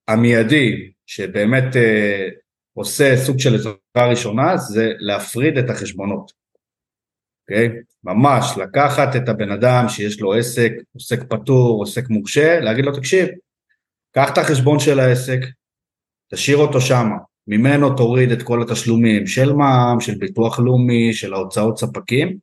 המיידי 0.07 0.91
שבאמת 1.05 1.75
אה, 1.75 2.27
עושה 2.73 3.17
סוג 3.17 3.39
של 3.39 3.55
עזרה 3.55 4.09
ראשונה 4.09 4.57
זה 4.57 4.91
להפריד 4.99 5.57
את 5.57 5.69
החשבונות. 5.69 6.42
אוקיי? 7.43 7.69
ממש 8.03 8.57
לקחת 8.57 9.15
את 9.15 9.29
הבן 9.29 9.51
אדם 9.51 9.85
שיש 9.89 10.21
לו 10.21 10.33
עסק, 10.33 10.71
עוסק 10.93 11.23
פטור, 11.29 11.79
עוסק 11.79 12.09
מורשה, 12.09 12.59
להגיד 12.59 12.85
לו 12.85 12.95
תקשיב, 12.95 13.27
קח 14.11 14.29
את 14.33 14.37
החשבון 14.37 14.79
של 14.79 14.99
העסק, 14.99 15.39
תשאיר 16.31 16.57
אותו 16.57 16.81
שם, 16.81 17.09
ממנו 17.47 17.95
תוריד 17.95 18.31
את 18.31 18.43
כל 18.43 18.61
התשלומים 18.61 19.27
של 19.27 19.53
מע"מ, 19.53 19.99
של 19.99 20.15
ביטוח 20.15 20.59
לאומי, 20.59 21.13
של 21.13 21.33
ההוצאות 21.33 21.77
ספקים, 21.77 22.37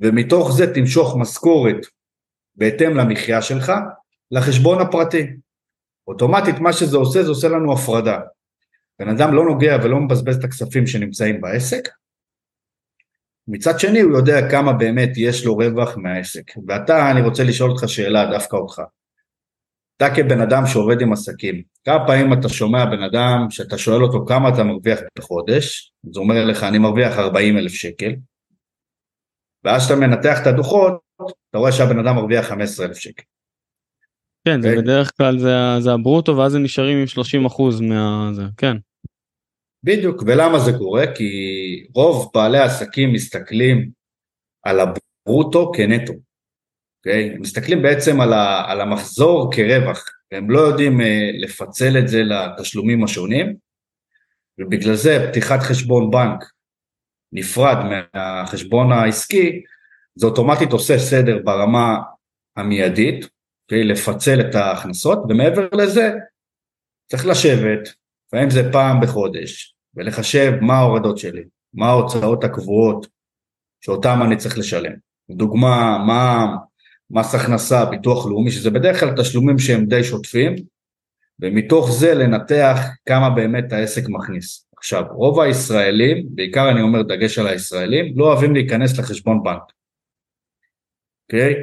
ומתוך 0.00 0.52
זה 0.52 0.74
תמשוך 0.74 1.16
משכורת 1.16 1.86
בהתאם 2.54 2.96
למחיה 2.96 3.42
שלך 3.42 3.72
לחשבון 4.30 4.80
הפרטי. 4.80 5.26
אוטומטית 6.08 6.58
מה 6.58 6.72
שזה 6.72 6.96
עושה, 6.96 7.22
זה 7.22 7.28
עושה 7.28 7.48
לנו 7.48 7.72
הפרדה. 7.72 8.18
בן 8.98 9.08
אדם 9.08 9.34
לא 9.34 9.44
נוגע 9.44 9.76
ולא 9.82 10.00
מבזבז 10.00 10.36
את 10.36 10.44
הכספים 10.44 10.86
שנמצאים 10.86 11.40
בעסק, 11.40 11.88
מצד 13.48 13.80
שני 13.80 14.00
הוא 14.00 14.16
יודע 14.16 14.50
כמה 14.50 14.72
באמת 14.72 15.10
יש 15.16 15.44
לו 15.44 15.56
רווח 15.56 15.96
מהעסק. 15.96 16.52
ואתה, 16.66 17.10
אני 17.10 17.22
רוצה 17.22 17.44
לשאול 17.44 17.70
אותך 17.70 17.88
שאלה, 17.88 18.30
דווקא 18.30 18.56
אותך. 18.56 18.82
אתה 19.96 20.14
כבן 20.14 20.40
אדם 20.40 20.66
שעובד 20.66 21.00
עם 21.00 21.12
עסקים, 21.12 21.62
כמה 21.84 22.06
פעמים 22.06 22.32
אתה 22.32 22.48
שומע 22.48 22.84
בן 22.84 23.02
אדם 23.02 23.46
שאתה 23.50 23.78
שואל 23.78 24.02
אותו 24.02 24.24
כמה 24.26 24.48
אתה 24.48 24.64
מרוויח 24.64 25.00
בחודש, 25.18 25.92
אז 26.10 26.16
הוא 26.16 26.22
אומר 26.22 26.44
לך 26.44 26.62
אני 26.62 26.78
מרוויח 26.78 27.18
40 27.18 27.58
אלף 27.58 27.72
שקל, 27.72 28.14
ואז 29.64 29.84
כשאתה 29.84 30.00
מנתח 30.00 30.42
את 30.42 30.46
הדוחות, 30.46 31.00
אתה 31.50 31.58
רואה 31.58 31.72
שהבן 31.72 31.98
אדם 31.98 32.16
מרוויח 32.16 32.46
15 32.46 32.86
אלף 32.86 32.96
שקל. 32.96 33.22
כן, 34.44 34.58
okay. 34.58 34.62
זה? 34.62 34.76
בדרך 34.76 35.12
כלל 35.16 35.38
זה, 35.38 35.54
זה 35.78 35.92
הברוטו 35.92 36.36
ואז 36.36 36.54
הם 36.54 36.62
נשארים 36.62 36.98
עם 36.98 37.06
30 37.06 37.46
אחוז 37.46 37.80
מה... 37.80 38.30
זה, 38.32 38.42
כן. 38.56 38.76
בדיוק, 39.86 40.22
ולמה 40.26 40.58
זה 40.58 40.72
קורה? 40.78 41.04
כי 41.14 41.30
רוב 41.94 42.30
בעלי 42.34 42.58
העסקים 42.58 43.12
מסתכלים 43.12 43.90
על 44.62 44.80
הברוטו 44.80 45.72
כנטו. 45.76 46.12
אוקיי? 46.98 47.30
הם 47.30 47.40
מסתכלים 47.40 47.82
בעצם 47.82 48.20
על, 48.20 48.32
ה, 48.32 48.70
על 48.70 48.80
המחזור 48.80 49.52
כרווח, 49.52 50.04
הם 50.32 50.50
לא 50.50 50.60
יודעים 50.60 51.00
uh, 51.00 51.04
לפצל 51.38 51.98
את 51.98 52.08
זה 52.08 52.22
לתשלומים 52.22 53.04
השונים, 53.04 53.56
ובגלל 54.58 54.94
זה 54.94 55.28
פתיחת 55.30 55.60
חשבון 55.60 56.10
בנק 56.10 56.44
נפרד 57.32 57.76
מהחשבון 58.14 58.92
העסקי, 58.92 59.62
זה 60.14 60.26
אוטומטית 60.26 60.72
עושה 60.72 60.98
סדר 60.98 61.38
ברמה 61.44 61.98
המיידית? 62.56 63.24
אוקיי? 63.64 63.84
לפצל 63.84 64.40
את 64.40 64.54
ההכנסות, 64.54 65.18
ומעבר 65.28 65.68
לזה 65.72 66.12
צריך 67.10 67.26
לשבת, 67.26 67.88
לפעמים 68.26 68.50
זה 68.50 68.72
פעם 68.72 69.00
בחודש, 69.00 69.75
ולחשב 69.96 70.52
מה 70.60 70.74
ההורדות 70.74 71.18
שלי, 71.18 71.44
מה 71.74 71.86
ההוצאות 71.86 72.44
הקבועות 72.44 73.06
שאותם 73.80 74.18
אני 74.22 74.36
צריך 74.36 74.58
לשלם. 74.58 74.92
דוגמה, 75.30 75.98
מה 76.06 76.46
מס 77.10 77.34
הכנסה, 77.34 77.84
ביטוח 77.84 78.26
לאומי, 78.26 78.50
שזה 78.50 78.70
בדרך 78.70 79.00
כלל 79.00 79.14
תשלומים 79.16 79.58
שהם 79.58 79.86
די 79.86 80.04
שוטפים, 80.04 80.54
ומתוך 81.40 81.90
זה 81.92 82.14
לנתח 82.14 82.78
כמה 83.06 83.30
באמת 83.30 83.72
העסק 83.72 84.02
מכניס. 84.08 84.66
עכשיו, 84.76 85.04
רוב 85.10 85.40
הישראלים, 85.40 86.26
בעיקר 86.30 86.70
אני 86.70 86.82
אומר 86.82 87.02
דגש 87.02 87.38
על 87.38 87.46
הישראלים, 87.46 88.18
לא 88.18 88.24
אוהבים 88.24 88.54
להיכנס 88.54 88.98
לחשבון 88.98 89.42
בנק. 89.42 89.62
אוקיי? 91.24 91.52
Okay? 91.52 91.56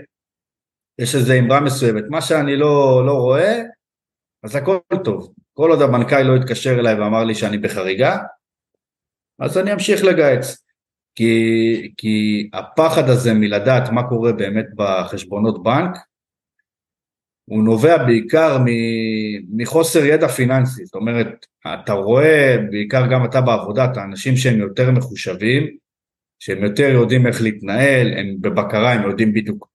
יש 1.00 1.16
איזו 1.16 1.34
אמרה 1.40 1.60
מסוימת, 1.60 2.04
מה 2.10 2.22
שאני 2.22 2.56
לא, 2.56 3.04
לא 3.06 3.14
רואה, 3.14 3.62
אז 4.44 4.56
הכל 4.56 4.78
טוב. 5.04 5.34
כל 5.54 5.70
עוד 5.70 5.82
המנכ"ל 5.82 6.22
לא 6.22 6.36
התקשר 6.36 6.80
אליי 6.80 7.00
ואמר 7.00 7.24
לי 7.24 7.36
שאני 7.36 7.58
בחריגה, 7.58 8.18
אז 9.40 9.58
אני 9.58 9.74
אמשיך 9.74 10.04
לגייץ. 10.04 10.64
כי, 11.16 11.92
כי 11.98 12.50
הפחד 12.54 13.10
הזה 13.10 13.34
מלדעת 13.34 13.90
מה 13.90 14.10
קורה 14.10 14.32
באמת 14.32 14.66
בחשבונות 14.76 15.64
בנק, 15.64 15.98
הוא 17.46 17.64
נובע 17.64 18.06
בעיקר 18.06 18.58
מחוסר 19.50 20.06
ידע 20.06 20.28
פיננסי, 20.28 20.86
זאת 20.86 20.96
אומרת, 20.96 21.46
אתה 21.74 21.94
רואה, 21.94 22.56
בעיקר 22.72 23.08
גם 23.12 23.26
אתה 23.26 23.42
בעבודה, 23.42 23.86
את 23.86 23.98
האנשים 23.98 24.38
שהם 24.38 24.60
יותר 24.60 24.92
מחושבים, 24.92 25.78
שהם 26.40 26.64
יותר 26.64 26.90
יודעים 26.90 27.28
איך 27.28 27.42
להתנהל, 27.42 28.14
הם 28.18 28.36
בבקרה, 28.42 28.94
הם 28.94 29.10
יודעים 29.10 29.34
בדיוק 29.34 29.70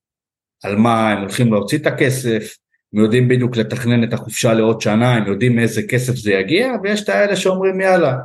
על 0.64 0.76
מה 0.76 1.10
הם 1.10 1.18
הולכים 1.18 1.52
להוציא 1.52 1.78
את 1.78 1.86
הכסף, 1.86 2.56
הם 2.92 3.00
יודעים 3.00 3.28
בדיוק 3.28 3.56
לתכנן 3.56 4.04
את 4.04 4.12
החופשה 4.12 4.54
לעוד 4.54 4.80
שנה, 4.80 5.14
הם 5.14 5.26
יודעים 5.26 5.56
מאיזה 5.56 5.82
כסף 5.88 6.14
זה 6.14 6.32
יגיע, 6.32 6.72
ויש 6.82 7.02
את 7.02 7.08
האלה 7.08 7.36
שאומרים 7.36 7.80
יאללה, 7.80 8.18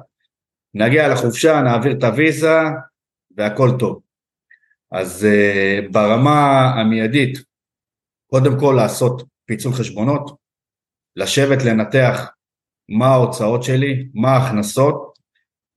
נגיע 0.74 1.08
לחופשה, 1.08 1.62
נעביר 1.62 1.92
את 1.92 2.04
הוויזה, 2.04 2.60
והכל 3.38 3.70
טוב. 3.80 4.02
אז 4.92 5.28
uh, 5.28 5.92
ברמה 5.92 6.62
המיידית, 6.76 7.38
קודם 8.28 8.60
כל 8.60 8.74
לעשות 8.78 9.24
פיצול 9.46 9.74
חשבונות, 9.74 10.38
לשבת 11.16 11.64
לנתח 11.66 12.32
מה 12.90 13.08
ההוצאות 13.08 13.64
שלי, 13.64 14.08
מה 14.14 14.30
ההכנסות. 14.30 15.14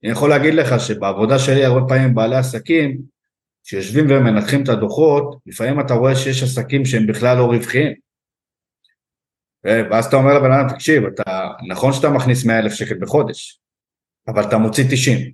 אני 0.05 0.13
יכול 0.13 0.31
להגיד 0.31 0.55
לך 0.55 0.81
שבעבודה 0.81 1.39
שלי 1.39 1.65
הרבה 1.65 1.89
פעמים 1.89 2.15
בעלי 2.15 2.37
עסקים, 2.37 2.99
שיושבים 3.65 4.07
ומנתחים 4.09 4.63
את 4.63 4.69
הדוחות, 4.69 5.37
לפעמים 5.47 5.81
אתה 5.81 5.95
רואה 5.95 6.17
שיש 6.17 6.43
עסקים 6.43 6.85
שהם 6.85 7.07
בכלל 7.07 7.37
לא 7.37 7.45
רווחיים. 7.45 8.06
ואז 9.67 10.07
אתה 10.07 10.17
אומר 10.17 10.35
לבן 10.39 10.53
אדם, 10.53 10.69
תקשיב, 10.69 11.05
אתה, 11.05 11.49
נכון 11.69 11.93
שאתה 11.93 12.11
מכניס 12.11 12.47
100 12.47 12.59
אלף 12.59 12.73
שקל 12.73 12.95
בחודש, 13.01 13.61
אבל 14.29 14.43
אתה 14.49 14.59
מוציא 14.59 14.85
90. 14.91 15.33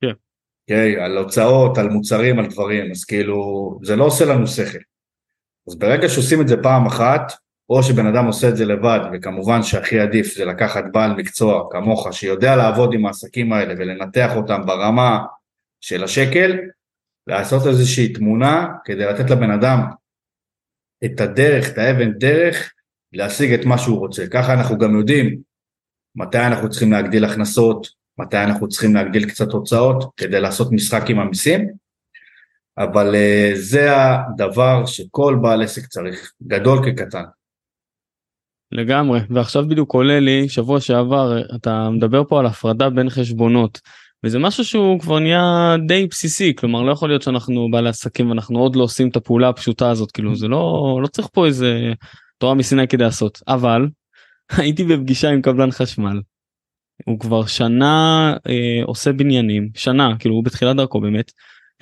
כן. 0.00 0.12
אוקיי? 0.62 1.00
על 1.00 1.18
הוצאות, 1.18 1.78
על 1.78 1.88
מוצרים, 1.88 2.38
על 2.38 2.46
דברים, 2.46 2.90
אז 2.90 3.04
כאילו, 3.04 3.34
זה 3.82 3.96
לא 3.96 4.04
עושה 4.04 4.24
לנו 4.24 4.46
שכל. 4.46 4.78
אז 5.68 5.78
ברגע 5.78 6.08
שעושים 6.08 6.40
את 6.40 6.48
זה 6.48 6.62
פעם 6.62 6.86
אחת, 6.86 7.32
או 7.70 7.82
שבן 7.82 8.06
אדם 8.06 8.26
עושה 8.26 8.48
את 8.48 8.56
זה 8.56 8.64
לבד, 8.64 9.00
וכמובן 9.12 9.62
שהכי 9.62 10.00
עדיף 10.00 10.34
זה 10.36 10.44
לקחת 10.44 10.84
בעל 10.92 11.14
מקצוע 11.14 11.68
כמוך, 11.70 12.08
שיודע 12.12 12.56
לעבוד 12.56 12.94
עם 12.94 13.06
העסקים 13.06 13.52
האלה 13.52 13.74
ולנתח 13.78 14.36
אותם 14.36 14.66
ברמה 14.66 15.24
של 15.80 16.04
השקל, 16.04 16.58
לעשות 17.26 17.66
איזושהי 17.66 18.12
תמונה 18.12 18.66
כדי 18.84 19.04
לתת 19.04 19.30
לבן 19.30 19.50
אדם 19.50 19.80
את 21.04 21.20
הדרך, 21.20 21.72
את 21.72 21.78
האבן 21.78 22.12
דרך, 22.12 22.73
להשיג 23.14 23.52
את 23.52 23.64
מה 23.64 23.78
שהוא 23.78 23.98
רוצה. 23.98 24.26
ככה 24.26 24.54
אנחנו 24.54 24.78
גם 24.78 24.98
יודעים 24.98 25.36
מתי 26.16 26.38
אנחנו 26.38 26.70
צריכים 26.70 26.92
להגדיל 26.92 27.24
הכנסות, 27.24 27.88
מתי 28.18 28.36
אנחנו 28.36 28.68
צריכים 28.68 28.94
להגדיל 28.94 29.28
קצת 29.28 29.50
הוצאות 29.52 30.04
כדי 30.16 30.40
לעשות 30.40 30.72
משחק 30.72 31.10
עם 31.10 31.18
המיסים, 31.18 31.68
אבל 32.78 33.14
uh, 33.14 33.56
זה 33.56 33.88
הדבר 33.96 34.86
שכל 34.86 35.38
בעל 35.42 35.62
עסק 35.62 35.86
צריך, 35.86 36.32
גדול 36.42 36.78
כקטן. 36.84 37.22
לגמרי, 38.72 39.20
ועכשיו 39.30 39.68
בדיוק 39.68 39.94
עולה 39.94 40.20
לי, 40.20 40.48
שבוע 40.48 40.80
שעבר 40.80 41.42
אתה 41.54 41.90
מדבר 41.90 42.24
פה 42.28 42.40
על 42.40 42.46
הפרדה 42.46 42.90
בין 42.90 43.10
חשבונות, 43.10 43.80
וזה 44.24 44.38
משהו 44.38 44.64
שהוא 44.64 45.00
כבר 45.00 45.18
נהיה 45.18 45.76
די 45.86 46.06
בסיסי, 46.06 46.54
כלומר 46.54 46.82
לא 46.82 46.92
יכול 46.92 47.08
להיות 47.08 47.22
שאנחנו 47.22 47.70
בעלי 47.70 47.88
עסקים 47.88 48.28
ואנחנו 48.28 48.58
עוד 48.58 48.76
לא 48.76 48.82
עושים 48.82 49.08
את 49.08 49.16
הפעולה 49.16 49.48
הפשוטה 49.48 49.90
הזאת, 49.90 50.10
כאילו 50.10 50.36
זה 50.36 50.48
לא, 50.48 50.98
לא 51.02 51.06
צריך 51.06 51.28
פה 51.32 51.46
איזה 51.46 51.92
תורה 52.38 52.54
מסיני 52.54 52.88
כדי 52.88 53.04
לעשות, 53.04 53.42
אבל 53.48 53.88
הייתי 54.58 54.84
בפגישה 54.84 55.30
עם 55.30 55.42
קבלן 55.42 55.70
חשמל. 55.70 56.20
הוא 57.04 57.20
כבר 57.20 57.46
שנה 57.46 58.36
אה, 58.48 58.80
עושה 58.84 59.12
בניינים 59.12 59.68
שנה 59.74 60.16
כאילו 60.18 60.34
הוא 60.34 60.44
בתחילת 60.44 60.76
דרכו 60.76 61.00
באמת. 61.00 61.32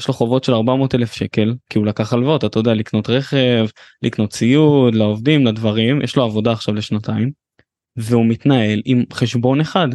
יש 0.00 0.09
לו 0.09 0.14
חובות 0.14 0.44
של 0.44 0.54
400 0.54 0.94
אלף 0.94 1.12
שקל 1.12 1.54
כי 1.71 1.78
הוא 1.78 1.87
לקח 1.87 2.12
הלוואות 2.12 2.44
אתה 2.44 2.59
יודע 2.59 2.75
לקנות 2.75 3.11
רכב 3.11 3.66
לקנות 4.02 4.30
ציוד 4.30 4.94
לעובדים 4.94 5.47
לדברים. 5.47 6.02
יש 6.02 6.16
לו 6.16 6.25
עבודה 6.25 6.52
עכשיו 6.52 6.75
לשנתיים 6.75 7.30
והוא 7.97 8.26
מתנהל 8.26 8.82
עם 8.85 9.04
חשבון 9.12 9.61
אחד 9.61 9.88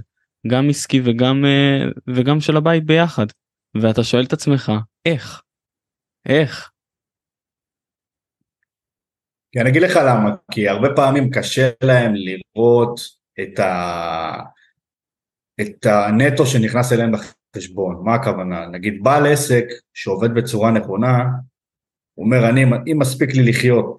גם 0.48 0.70
עסקי 0.70 1.02
וגם 1.04 1.46
אה, 1.46 1.90
וגם 2.08 2.42
של 2.42 2.58
הבית 2.58 2.86
ביחד. 2.86 3.26
ואתה 3.82 4.04
שואל 4.04 4.24
את 4.24 4.34
עצמך 4.34 4.72
איך? 5.06 5.42
איך. 6.26 6.72
אני 9.62 9.70
אגיד 9.70 9.82
לך 9.82 10.00
למה 10.08 10.36
כי 10.52 10.70
הרבה 10.70 10.88
פעמים 10.96 11.30
קשה 11.30 11.70
להם 11.84 12.14
לראות 12.16 13.00
את 13.42 13.60
ה... 13.60 14.40
את 15.62 15.86
הנטו 15.86 16.46
שנכנס 16.46 16.94
אליהם 16.94 17.12
לחשבון, 17.14 18.02
מה 18.06 18.16
הכוונה? 18.16 18.68
נגיד 18.68 19.04
בעל 19.04 19.26
עסק 19.26 19.64
שעובד 19.94 20.34
בצורה 20.34 20.72
נכונה, 20.72 21.24
הוא 22.14 22.26
אומר 22.26 22.50
אני, 22.50 22.64
אם 22.64 23.00
מספיק 23.00 23.34
לי 23.34 23.50
לחיות 23.50 23.98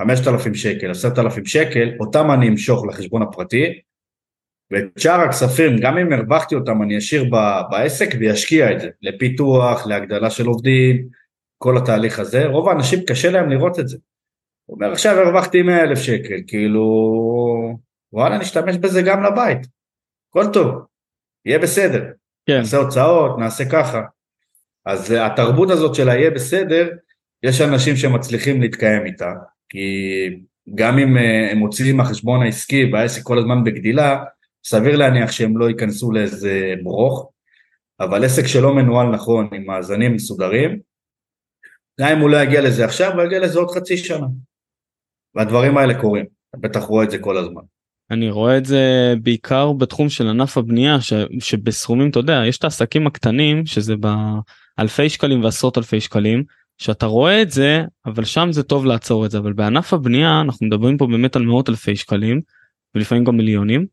5,000 0.00 0.54
שקל, 0.54 0.90
10,000 0.90 1.46
שקל, 1.46 1.90
אותם 2.00 2.30
אני 2.30 2.48
אמשוך 2.48 2.86
לחשבון 2.86 3.22
הפרטי, 3.22 3.80
ואת 4.70 4.84
שאר 4.98 5.20
הכספים, 5.20 5.76
גם 5.80 5.98
אם 5.98 6.12
הרווחתי 6.12 6.54
אותם, 6.54 6.82
אני 6.82 6.98
אשאיר 6.98 7.30
בעסק 7.70 8.08
וישקיע 8.18 8.72
את 8.72 8.80
זה, 8.80 8.88
לפיתוח, 9.02 9.86
להגדלה 9.86 10.30
של 10.30 10.46
עובדים, 10.46 11.08
כל 11.58 11.78
התהליך 11.78 12.18
הזה, 12.18 12.46
רוב 12.46 12.68
האנשים 12.68 12.98
קשה 13.06 13.30
להם 13.30 13.50
לראות 13.50 13.78
את 13.78 13.88
זה. 13.88 13.96
הוא 14.66 14.74
אומר 14.74 14.92
עכשיו 14.92 15.18
הרווחתי 15.18 15.62
100,000 15.62 15.98
שקל, 15.98 16.40
כאילו 16.46 16.84
וואלה 18.12 18.38
נשתמש 18.38 18.76
בזה 18.76 19.02
גם 19.02 19.22
לבית. 19.22 19.66
הכל 20.30 20.52
טוב, 20.52 20.84
יהיה 21.44 21.58
בסדר. 21.58 22.04
כן. 22.46 22.58
נעשה 22.58 22.76
הוצאות, 22.76 23.38
נעשה 23.38 23.64
ככה. 23.70 24.02
אז 24.86 25.10
התרבות 25.10 25.70
הזאת 25.70 25.94
של 25.94 26.08
היהיה 26.08 26.30
בסדר, 26.30 26.88
יש 27.42 27.60
אנשים 27.60 27.96
שמצליחים 27.96 28.60
להתקיים 28.60 29.06
איתה, 29.06 29.32
כי 29.68 29.88
גם 30.74 30.98
אם 30.98 31.16
אה, 31.16 31.52
הם 31.52 31.58
מוציאים 31.58 31.96
מהחשבון 31.96 32.42
העסקי 32.42 32.90
והעסק 32.92 33.22
כל 33.22 33.38
הזמן 33.38 33.64
בגדילה, 33.64 34.24
סביר 34.64 34.96
להניח 34.96 35.32
שהם 35.32 35.58
לא 35.58 35.68
ייכנסו 35.68 36.12
לאיזה 36.12 36.74
ברוך, 36.82 37.30
אבל 38.00 38.24
עסק 38.24 38.46
שלא 38.46 38.74
מנוהל 38.74 39.06
נכון 39.08 39.48
עם 39.54 39.66
מאזנים 39.66 40.14
מסודרים, 40.14 40.78
גם 42.00 42.08
אם 42.08 42.20
הוא 42.20 42.30
לא 42.30 42.36
יגיע 42.36 42.60
לזה 42.60 42.84
עכשיו, 42.84 43.12
הוא 43.12 43.22
יגיע 43.22 43.40
לזה 43.40 43.58
עוד 43.58 43.70
חצי 43.70 43.96
שנה. 43.96 44.26
והדברים 45.36 45.78
האלה 45.78 46.00
קורים, 46.00 46.24
בטח 46.56 46.82
רואה 46.82 47.04
את 47.04 47.10
זה 47.10 47.18
כל 47.18 47.36
הזמן. 47.36 47.62
אני 48.10 48.30
רואה 48.30 48.58
את 48.58 48.64
זה 48.64 49.14
בעיקר 49.22 49.72
בתחום 49.72 50.08
של 50.08 50.28
ענף 50.28 50.58
הבנייה 50.58 51.00
ש, 51.00 51.12
שבסכומים 51.40 52.10
אתה 52.10 52.18
יודע 52.18 52.42
יש 52.46 52.58
את 52.58 52.64
העסקים 52.64 53.06
הקטנים 53.06 53.66
שזה 53.66 53.94
באלפי 53.96 55.08
שקלים 55.08 55.44
ועשרות 55.44 55.78
אלפי 55.78 56.00
שקלים 56.00 56.44
שאתה 56.78 57.06
רואה 57.06 57.42
את 57.42 57.50
זה 57.50 57.82
אבל 58.06 58.24
שם 58.24 58.48
זה 58.52 58.62
טוב 58.62 58.86
לעצור 58.86 59.26
את 59.26 59.30
זה 59.30 59.38
אבל 59.38 59.52
בענף 59.52 59.92
הבנייה 59.94 60.40
אנחנו 60.40 60.66
מדברים 60.66 60.96
פה 60.96 61.06
באמת 61.06 61.36
על 61.36 61.42
מאות 61.42 61.68
אלפי 61.68 61.96
שקלים 61.96 62.40
ולפעמים 62.94 63.24
גם 63.24 63.36
מיליונים 63.36 63.86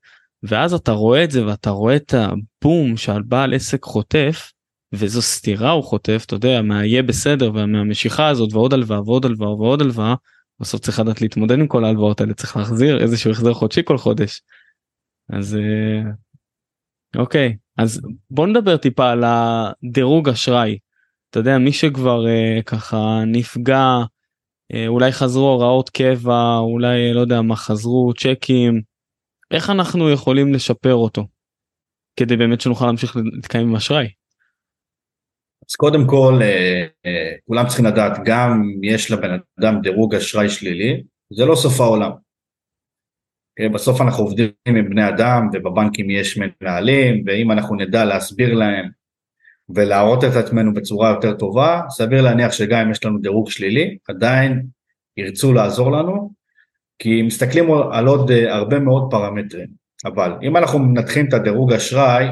ואז 0.43 0.73
אתה 0.73 0.91
רואה 0.91 1.23
את 1.23 1.31
זה 1.31 1.45
ואתה 1.47 1.69
רואה 1.69 1.95
את 1.95 2.13
הבום 2.13 2.97
שעל 2.97 3.21
בעל 3.21 3.53
עסק 3.53 3.83
חוטף 3.83 4.51
וזו 4.93 5.21
סתירה 5.21 5.71
הוא 5.71 5.83
חוטף 5.83 6.23
אתה 6.25 6.35
יודע 6.35 6.61
מה 6.61 6.85
יהיה 6.85 7.03
בסדר 7.03 7.51
ומהמשיכה 7.53 8.27
הזאת 8.27 8.53
ועוד 8.53 8.73
הלוואה 8.73 9.01
ועוד 9.01 9.25
הלוואה 9.25 9.53
ועוד 9.53 9.81
הלוואה 9.81 10.15
בסוף 10.59 10.81
צריך 10.81 10.99
לדעת 10.99 11.21
להתמודד 11.21 11.59
עם 11.59 11.67
כל 11.67 11.85
ההלוואות 11.85 12.21
האלה 12.21 12.33
צריך 12.33 12.57
להחזיר 12.57 13.01
איזשהו 13.01 13.31
החזר 13.31 13.53
חודשי 13.53 13.81
כל 13.85 13.97
חודש. 13.97 14.41
אז 15.29 15.55
אה, 15.55 16.11
אוקיי 17.21 17.57
אז 17.77 18.01
בוא 18.29 18.47
נדבר 18.47 18.77
טיפה 18.77 19.11
על 19.11 19.23
הדירוג 19.23 20.29
אשראי. 20.29 20.77
אתה 21.29 21.39
יודע, 21.39 21.57
מי 21.57 21.73
שכבר 21.73 22.27
אה, 22.27 22.61
ככה 22.65 23.23
נפגע, 23.27 23.87
אה, 24.73 24.87
אולי 24.87 25.11
חזרו 25.11 25.49
הוראות 25.49 25.89
קבע, 25.89 26.57
אולי 26.57 27.13
לא 27.13 27.19
יודע 27.19 27.41
מה 27.41 27.55
חזרו 27.55 28.13
צ'קים, 28.13 28.81
איך 29.51 29.69
אנחנו 29.69 30.09
יכולים 30.09 30.53
לשפר 30.53 30.93
אותו 30.93 31.27
כדי 32.15 32.37
באמת 32.37 32.61
שנוכל 32.61 32.85
להמשיך 32.85 33.15
להתקיים 33.15 33.67
עם 33.67 33.75
אשראי? 33.75 34.07
אז 35.69 35.75
קודם 35.75 36.07
כל, 36.07 36.39
אה, 36.41 36.85
אה, 37.05 37.31
כולם 37.47 37.67
צריכים 37.67 37.85
לדעת, 37.85 38.19
גם 38.25 38.71
יש 38.83 39.11
לבן 39.11 39.37
אדם 39.59 39.81
דירוג 39.81 40.15
אשראי 40.15 40.49
שלילי, 40.49 41.03
זה 41.33 41.45
לא 41.45 41.55
סוף 41.55 41.81
העולם. 41.81 42.11
אה, 43.59 43.69
בסוף 43.69 44.01
אנחנו 44.01 44.23
עובדים 44.23 44.49
עם 44.67 44.89
בני 44.89 45.07
אדם 45.07 45.49
ובבנקים 45.53 46.09
יש 46.09 46.37
מנהלים, 46.37 47.23
ואם 47.27 47.51
אנחנו 47.51 47.75
נדע 47.75 48.05
להסביר 48.05 48.53
להם 48.53 48.89
ולהראות 49.75 50.23
את 50.23 50.35
עצמנו 50.35 50.73
בצורה 50.73 51.09
יותר 51.09 51.33
טובה, 51.33 51.81
סביר 51.89 52.21
להניח 52.21 52.51
שגם 52.51 52.79
אם 52.79 52.91
יש 52.91 53.05
לנו 53.05 53.19
דירוג 53.19 53.49
שלילי, 53.49 53.97
עדיין 54.07 54.65
ירצו 55.17 55.53
לעזור 55.53 55.91
לנו, 55.91 56.31
כי 56.99 57.21
מסתכלים 57.21 57.71
על 57.91 58.07
עוד 58.07 58.31
הרבה 58.31 58.79
מאוד 58.79 59.07
פרמטרים. 59.11 59.67
אבל 60.05 60.33
אם 60.43 60.57
אנחנו 60.57 60.79
מנתחים 60.79 61.27
את 61.27 61.33
הדירוג 61.33 61.73
אשראי, 61.73 62.27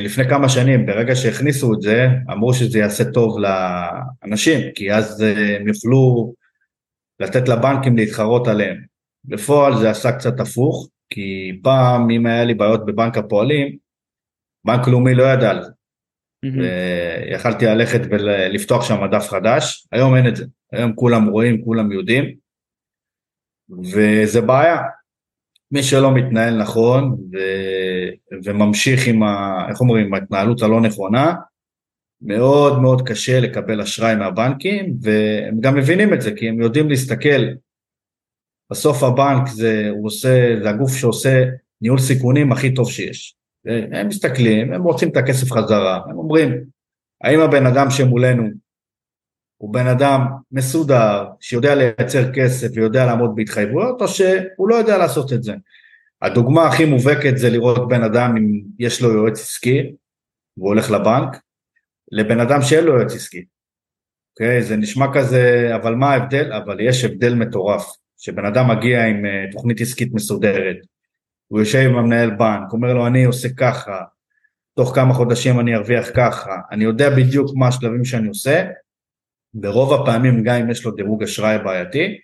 לפני 0.00 0.28
כמה 0.28 0.48
שנים, 0.48 0.86
ברגע 0.86 1.16
שהכניסו 1.16 1.74
את 1.74 1.80
זה, 1.80 2.06
אמרו 2.32 2.54
שזה 2.54 2.78
יעשה 2.78 3.04
טוב 3.04 3.38
לאנשים, 3.38 4.60
כי 4.74 4.92
אז 4.92 5.22
אה, 5.22 5.56
הם 5.56 5.68
יוכלו 5.68 6.34
לתת 7.20 7.48
לבנקים 7.48 7.96
להתחרות 7.96 8.48
עליהם. 8.48 8.76
בפועל 9.24 9.78
זה 9.78 9.90
עשה 9.90 10.12
קצת 10.12 10.40
הפוך, 10.40 10.88
כי 11.10 11.60
פעם 11.62 12.10
אם 12.10 12.26
היה 12.26 12.44
לי 12.44 12.54
בעיות 12.54 12.86
בבנק 12.86 13.18
הפועלים, 13.18 13.76
בנק 14.64 14.88
לאומי 14.88 15.14
לא 15.14 15.22
ידע 15.22 15.50
על 15.50 15.62
זה. 15.62 15.70
Mm-hmm. 16.46 17.34
יכלתי 17.34 17.66
ללכת 17.66 18.00
ולפתוח 18.10 18.88
שם 18.88 19.06
דף 19.12 19.28
חדש, 19.28 19.86
היום 19.92 20.16
אין 20.16 20.28
את 20.28 20.36
זה, 20.36 20.44
היום 20.72 20.92
כולם 20.94 21.26
רואים, 21.26 21.64
כולם 21.64 21.92
יודעים, 21.92 22.34
וזה 23.70 24.40
בעיה, 24.40 24.78
מי 25.70 25.82
שלא 25.82 26.14
מתנהל 26.14 26.62
נכון 26.62 27.04
ו... 27.32 27.38
וממשיך 28.44 29.06
עם 29.06 29.22
ה... 29.22 29.66
איך 29.68 29.80
אומרים, 29.80 30.06
עם 30.06 30.14
ההתנהלות 30.14 30.62
הלא 30.62 30.80
נכונה, 30.80 31.34
מאוד 32.22 32.80
מאוד 32.82 33.08
קשה 33.08 33.40
לקבל 33.40 33.80
אשראי 33.80 34.14
מהבנקים, 34.14 34.96
והם 35.02 35.60
גם 35.60 35.74
מבינים 35.74 36.14
את 36.14 36.20
זה, 36.20 36.32
כי 36.32 36.48
הם 36.48 36.60
יודעים 36.60 36.88
להסתכל. 36.88 37.48
בסוף 38.70 39.02
הבנק 39.02 39.48
זה, 39.48 39.90
עושה, 40.02 40.56
זה 40.62 40.70
הגוף 40.70 40.96
שעושה 40.96 41.44
ניהול 41.80 41.98
סיכונים 41.98 42.52
הכי 42.52 42.74
טוב 42.74 42.90
שיש. 42.90 43.34
הם 43.92 44.08
מסתכלים, 44.08 44.72
הם 44.72 44.82
רוצים 44.82 45.08
את 45.08 45.16
הכסף 45.16 45.52
חזרה, 45.52 46.00
הם 46.06 46.18
אומרים, 46.18 46.64
האם 47.24 47.40
הבן 47.40 47.66
אדם 47.66 47.90
שמולנו 47.90 48.48
הוא 49.56 49.72
בן 49.72 49.86
אדם 49.86 50.20
מסודר, 50.52 51.26
שיודע 51.40 51.74
לייצר 51.74 52.32
כסף 52.32 52.68
ויודע 52.74 53.06
לעמוד 53.06 53.30
בהתחייבויות, 53.34 54.02
או 54.02 54.08
שהוא 54.08 54.68
לא 54.68 54.74
יודע 54.74 54.98
לעשות 54.98 55.32
את 55.32 55.42
זה. 55.42 55.52
הדוגמה 56.22 56.66
הכי 56.66 56.84
מובהקת 56.84 57.36
זה 57.36 57.50
לראות 57.50 57.88
בן 57.88 58.02
אדם 58.02 58.36
אם 58.36 58.62
יש 58.78 59.02
לו 59.02 59.12
יועץ 59.12 59.40
עסקי, 59.40 59.92
והוא 60.56 60.68
הולך 60.68 60.90
לבנק, 60.90 61.36
לבן 62.12 62.40
אדם 62.40 62.62
שאין 62.62 62.84
לו 62.84 62.94
יועץ 62.94 63.14
עסקי. 63.14 63.44
אוקיי? 64.32 64.62
זה 64.62 64.76
נשמע 64.76 65.06
כזה, 65.14 65.70
אבל 65.74 65.94
מה 65.94 66.10
ההבדל? 66.10 66.52
אבל 66.52 66.80
יש 66.80 67.04
הבדל 67.04 67.34
מטורף, 67.34 67.86
שבן 68.16 68.44
אדם 68.44 68.70
מגיע 68.70 69.06
עם 69.06 69.24
uh, 69.24 69.52
תוכנית 69.52 69.80
עסקית 69.80 70.14
מסודרת, 70.14 70.76
הוא 71.48 71.60
יושב 71.60 71.78
עם 71.78 71.96
המנהל 71.96 72.30
בנק, 72.30 72.72
אומר 72.72 72.94
לו 72.94 73.06
אני 73.06 73.24
עושה 73.24 73.48
ככה, 73.56 74.00
תוך 74.76 74.94
כמה 74.94 75.14
חודשים 75.14 75.60
אני 75.60 75.74
ארוויח 75.74 76.08
ככה, 76.16 76.56
אני 76.70 76.84
יודע 76.84 77.10
בדיוק 77.10 77.50
מה 77.54 77.68
השלבים 77.68 78.04
שאני 78.04 78.28
עושה, 78.28 78.64
ברוב 79.54 79.92
הפעמים 79.92 80.42
גם 80.44 80.54
אם 80.54 80.70
יש 80.70 80.84
לו 80.84 80.90
דירוג 80.90 81.22
אשראי 81.22 81.58
בעייתי, 81.58 82.20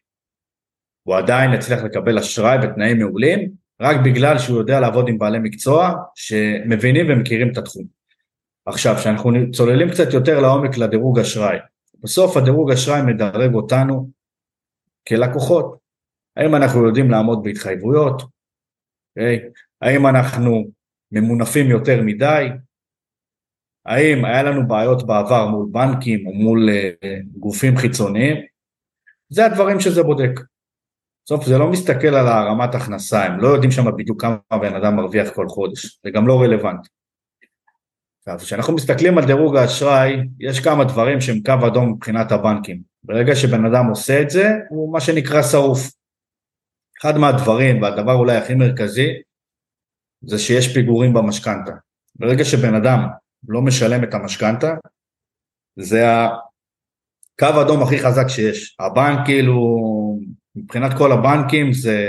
הוא 1.02 1.16
עדיין 1.16 1.54
יצליח 1.54 1.82
לקבל 1.82 2.18
אשראי 2.18 2.58
בתנאים 2.58 2.98
מעולים, 2.98 3.50
רק 3.80 3.96
בגלל 4.04 4.38
שהוא 4.38 4.58
יודע 4.58 4.80
לעבוד 4.80 5.08
עם 5.08 5.18
בעלי 5.18 5.38
מקצוע 5.38 5.94
שמבינים 6.14 7.06
ומכירים 7.08 7.52
את 7.52 7.58
התחום. 7.58 7.84
עכשיו, 8.66 8.94
כשאנחנו 8.96 9.30
צוללים 9.52 9.90
קצת 9.90 10.12
יותר 10.12 10.40
לעומק 10.40 10.78
לדירוג 10.78 11.18
אשראי, 11.18 11.58
בסוף 12.02 12.36
הדירוג 12.36 12.72
אשראי 12.72 13.02
מדרג 13.02 13.54
אותנו 13.54 14.10
כלקוחות. 15.08 15.78
האם 16.36 16.54
אנחנו 16.54 16.86
יודעים 16.86 17.10
לעמוד 17.10 17.42
בהתחייבויות? 17.42 18.22
Okay. 18.22 19.62
האם 19.80 20.06
אנחנו 20.06 20.64
ממונפים 21.12 21.70
יותר 21.70 22.02
מדי? 22.02 22.48
האם 23.86 24.24
היה 24.24 24.42
לנו 24.42 24.68
בעיות 24.68 25.06
בעבר 25.06 25.46
מול 25.48 25.66
בנקים 25.70 26.26
או 26.26 26.32
מול 26.32 26.68
uh, 26.68 27.06
גופים 27.38 27.76
חיצוניים? 27.76 28.36
זה 29.28 29.46
הדברים 29.46 29.80
שזה 29.80 30.02
בודק. 30.02 30.40
בסוף 31.24 31.46
זה 31.46 31.58
לא 31.58 31.70
מסתכל 31.70 32.14
על 32.14 32.26
הרמת 32.26 32.74
הכנסה, 32.74 33.24
הם 33.24 33.40
לא 33.40 33.48
יודעים 33.48 33.70
שם 33.70 33.96
בדיוק 33.96 34.22
כמה 34.22 34.58
בן 34.60 34.74
אדם 34.74 34.96
מרוויח 34.96 35.28
כל 35.34 35.48
חודש, 35.48 36.00
זה 36.04 36.10
גם 36.10 36.26
לא 36.26 36.40
רלוונטי. 36.42 36.88
כשאנחנו 38.38 38.74
מסתכלים 38.74 39.18
על 39.18 39.26
דירוג 39.26 39.56
האשראי, 39.56 40.16
יש 40.40 40.60
כמה 40.60 40.84
דברים 40.84 41.20
שהם 41.20 41.40
קו 41.46 41.66
אדום 41.66 41.92
מבחינת 41.92 42.32
הבנקים. 42.32 42.82
ברגע 43.04 43.36
שבן 43.36 43.64
אדם 43.64 43.86
עושה 43.86 44.22
את 44.22 44.30
זה, 44.30 44.48
הוא 44.70 44.92
מה 44.92 45.00
שנקרא 45.00 45.42
שרוף. 45.42 45.90
אחד 47.00 47.18
מהדברים, 47.18 47.82
והדבר 47.82 48.12
אולי 48.12 48.36
הכי 48.36 48.54
מרכזי, 48.54 49.08
זה 50.22 50.38
שיש 50.38 50.74
פיגורים 50.74 51.14
במשכנתה. 51.14 51.72
ברגע 52.16 52.44
שבן 52.44 52.74
אדם 52.74 52.98
לא 53.48 53.62
משלם 53.62 54.04
את 54.04 54.14
המשכנתה, 54.14 54.74
זה 55.76 56.04
הקו 56.06 57.58
האדום 57.58 57.82
הכי 57.82 57.98
חזק 57.98 58.28
שיש. 58.28 58.76
הבנק 58.80 59.18
כאילו, 59.26 59.78
מבחינת 60.56 60.98
כל 60.98 61.12
הבנקים 61.12 61.72
זה, 61.72 62.04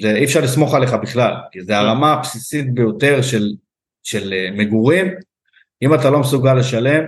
זה 0.00 0.14
אי 0.14 0.24
אפשר 0.24 0.40
לסמוך 0.40 0.74
עליך 0.74 0.92
בכלל, 0.92 1.32
כי 1.52 1.62
זה 1.62 1.78
הרמה 1.78 2.12
הבסיסית 2.12 2.74
ביותר 2.74 3.22
של, 3.22 3.54
של 4.02 4.32
אה, 4.32 4.50
מגורים, 4.52 5.06
אם 5.82 5.94
אתה 5.94 6.10
לא 6.10 6.20
מסוגל 6.20 6.54
לשלם, 6.54 7.04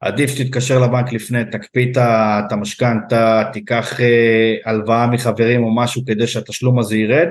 עדיף 0.00 0.30
שתתקשר 0.30 0.78
לבנק 0.78 1.12
לפני, 1.12 1.44
תקפיא 1.52 1.92
את 1.92 2.52
המשכנתה, 2.52 3.42
תיקח 3.52 4.00
אה, 4.00 4.54
הלוואה 4.64 5.06
מחברים 5.06 5.64
או 5.64 5.76
משהו 5.76 6.02
כדי 6.06 6.26
שהתשלום 6.26 6.78
הזה 6.78 6.96
ירד, 6.96 7.28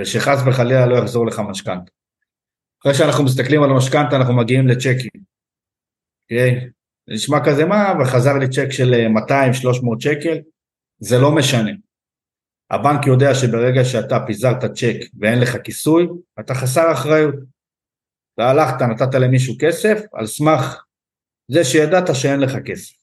ושחס 0.00 0.42
וחלילה 0.46 0.86
לא 0.86 0.96
יחזור 0.96 1.26
לך 1.26 1.38
משכנתה. 1.38 1.90
אחרי 2.82 2.94
שאנחנו 2.94 3.24
מסתכלים 3.24 3.62
על 3.62 3.70
המשכנתה 3.70 4.16
אנחנו 4.16 4.36
מגיעים 4.36 4.68
לצ'קים. 4.68 5.10
אוקיי? 6.22 6.68
זה 7.06 7.14
נשמע 7.14 7.44
כזה 7.44 7.64
מה, 7.64 7.94
וחזר 8.00 8.38
לי 8.38 8.48
צ'ק 8.48 8.70
של 8.70 8.94
200-300 9.28 9.30
אה, 9.32 9.46
שקל, 10.00 10.38
זה 11.02 11.18
לא 11.18 11.34
משנה. 11.34 11.70
הבנק 12.70 13.06
יודע 13.06 13.34
שברגע 13.34 13.84
שאתה 13.84 14.20
פיזרת 14.26 14.64
צ'ק 14.64 14.96
ואין 15.20 15.40
לך 15.40 15.56
כיסוי, 15.64 16.08
אתה 16.40 16.54
חסר 16.54 16.92
אחריות. 16.92 17.34
אתה 18.34 18.50
הלכת, 18.50 18.82
נתת 18.82 19.14
למישהו 19.14 19.54
כסף, 19.60 20.00
על 20.12 20.26
סמך 20.26 20.84
זה 21.48 21.64
שידעת 21.64 22.14
שאין 22.14 22.40
לך 22.40 22.52
כסף. 22.64 22.94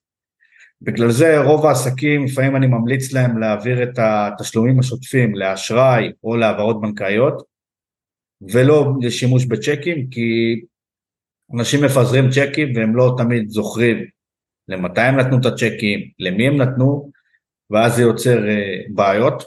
בגלל 0.81 1.11
זה 1.11 1.39
רוב 1.39 1.65
העסקים, 1.65 2.25
לפעמים 2.25 2.55
אני 2.55 2.67
ממליץ 2.67 3.13
להם 3.13 3.37
להעביר 3.37 3.83
את 3.83 3.99
התשלומים 3.99 4.79
השוטפים 4.79 5.35
לאשראי 5.35 6.11
או 6.23 6.35
להעברות 6.35 6.81
בנקאיות, 6.81 7.43
ולא 8.53 8.93
לשימוש 9.01 9.45
בצ'קים, 9.45 10.09
כי 10.09 10.61
אנשים 11.55 11.83
מפזרים 11.85 12.29
צ'קים 12.29 12.75
והם 12.75 12.95
לא 12.95 13.15
תמיד 13.17 13.49
זוכרים 13.49 14.05
למתי 14.67 15.01
הם 15.01 15.15
נתנו 15.19 15.39
את 15.39 15.45
הצ'קים, 15.45 16.11
למי 16.19 16.47
הם 16.47 16.61
נתנו, 16.61 17.11
ואז 17.69 17.95
זה 17.95 18.01
יוצר 18.01 18.37
uh, 18.37 18.93
בעיות. 18.93 19.43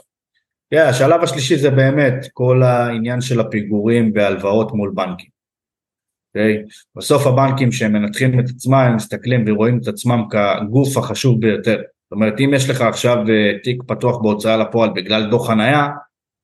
Yeah, 0.75 0.79
השלב 0.79 1.23
השלישי 1.23 1.57
זה 1.57 1.69
באמת 1.69 2.27
כל 2.33 2.63
העניין 2.63 3.21
של 3.21 3.39
הפיגורים 3.39 4.13
בהלוואות 4.13 4.71
מול 4.71 4.91
בנקים. 4.95 5.27
Okay? 5.27 6.39
אוקיי? 6.39 6.63
בסוף 6.95 7.27
הבנקים 7.27 7.71
שהם 7.71 7.93
מנתחים 7.93 8.39
את 8.39 8.45
עצמם, 8.49 8.73
הם 8.73 8.95
מסתכלים 8.95 9.45
ורואים 9.47 9.79
את 9.81 9.87
עצמם 9.87 10.23
כגוף 10.29 10.97
החשוב 10.97 11.41
ביותר. 11.41 11.75
זאת 11.77 12.11
אומרת, 12.11 12.33
אם 12.39 12.51
יש 12.53 12.69
לך 12.69 12.81
עכשיו 12.81 13.17
uh, 13.17 13.63
תיק 13.63 13.83
פתוח 13.87 14.21
בהוצאה 14.21 14.57
לפועל 14.57 14.89
בגלל 14.95 15.29
דוח 15.29 15.47
חנייה, 15.47 15.87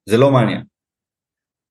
זה 0.10 0.18
לא 0.18 0.32
מעניין. 0.32 0.62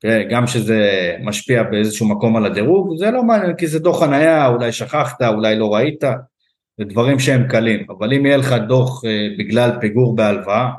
תראה, 0.01 0.25
גם 0.31 0.47
שזה 0.47 1.13
משפיע 1.23 1.63
באיזשהו 1.63 2.09
מקום 2.09 2.37
על 2.37 2.47
הדירוג, 2.47 2.97
זה 2.99 3.11
לא 3.11 3.23
מעניין 3.23 3.57
כי 3.57 3.67
זה 3.67 3.79
דוח 3.79 4.05
חנייה, 4.05 4.47
אולי 4.47 4.73
שכחת, 4.73 5.23
אולי 5.23 5.59
לא 5.59 5.75
ראית, 5.75 6.05
זה 6.79 6.85
דברים 6.85 7.19
שהם 7.19 7.49
קלים, 7.49 7.91
אבל 7.91 8.13
אם 8.15 8.27
יהיה 8.27 8.37
לך 8.37 8.53
דוח 8.69 9.05
אה, 9.05 9.29
בגלל 9.39 9.71
פיגור 9.81 10.17
בהלוואה, 10.17 10.71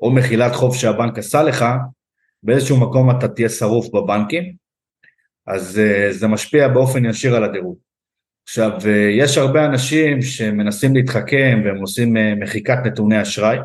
או 0.00 0.10
מחילת 0.10 0.54
חוב 0.54 0.76
שהבנק 0.76 1.18
עשה 1.18 1.42
לך, 1.42 1.64
באיזשהו 2.42 2.80
מקום 2.80 3.10
אתה 3.10 3.28
תהיה 3.28 3.48
שרוף 3.48 3.86
בבנקים, 3.94 4.54
אז 5.46 5.78
אה, 5.78 6.12
זה 6.12 6.26
משפיע 6.26 6.68
באופן 6.68 7.04
ישיר 7.04 7.36
על 7.36 7.44
הדירוג. 7.44 7.78
עכשיו, 8.42 8.70
אה, 8.86 9.10
יש 9.18 9.38
הרבה 9.38 9.66
אנשים 9.66 10.22
שמנסים 10.22 10.94
להתחכם 10.94 11.62
והם 11.64 11.80
עושים 11.80 12.16
מחיקת 12.40 12.78
נתוני 12.84 13.22
אשראי, 13.22 13.58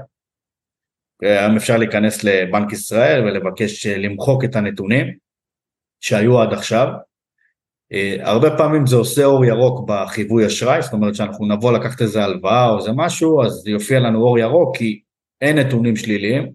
היום 1.22 1.56
אפשר 1.56 1.78
להיכנס 1.78 2.24
לבנק 2.24 2.74
ישראל 2.74 3.24
ולבקש 3.24 3.86
למחוק 3.86 4.44
את 4.44 4.56
הנתונים 4.56 5.18
שהיו 6.02 6.42
עד 6.42 6.54
עכשיו, 6.54 6.88
הרבה 8.20 8.58
פעמים 8.58 8.88
זה 8.88 8.96
עושה 8.96 9.26
אור 9.26 9.46
ירוק 9.46 9.90
בחיווי 9.90 10.48
אשראי, 10.48 10.82
זאת 10.82 10.94
אומרת 10.94 11.16
שאנחנו 11.16 11.48
נבוא 11.48 11.72
לקחת 11.72 12.02
איזה 12.02 12.24
הלוואה 12.24 12.70
או 12.70 12.78
איזה 12.78 12.92
משהו, 12.96 13.44
אז 13.44 13.68
יופיע 13.68 14.00
לנו 14.00 14.22
אור 14.22 14.40
ירוק 14.40 14.78
כי 14.78 15.02
אין 15.42 15.58
נתונים 15.58 15.96
שליליים, 15.96 16.52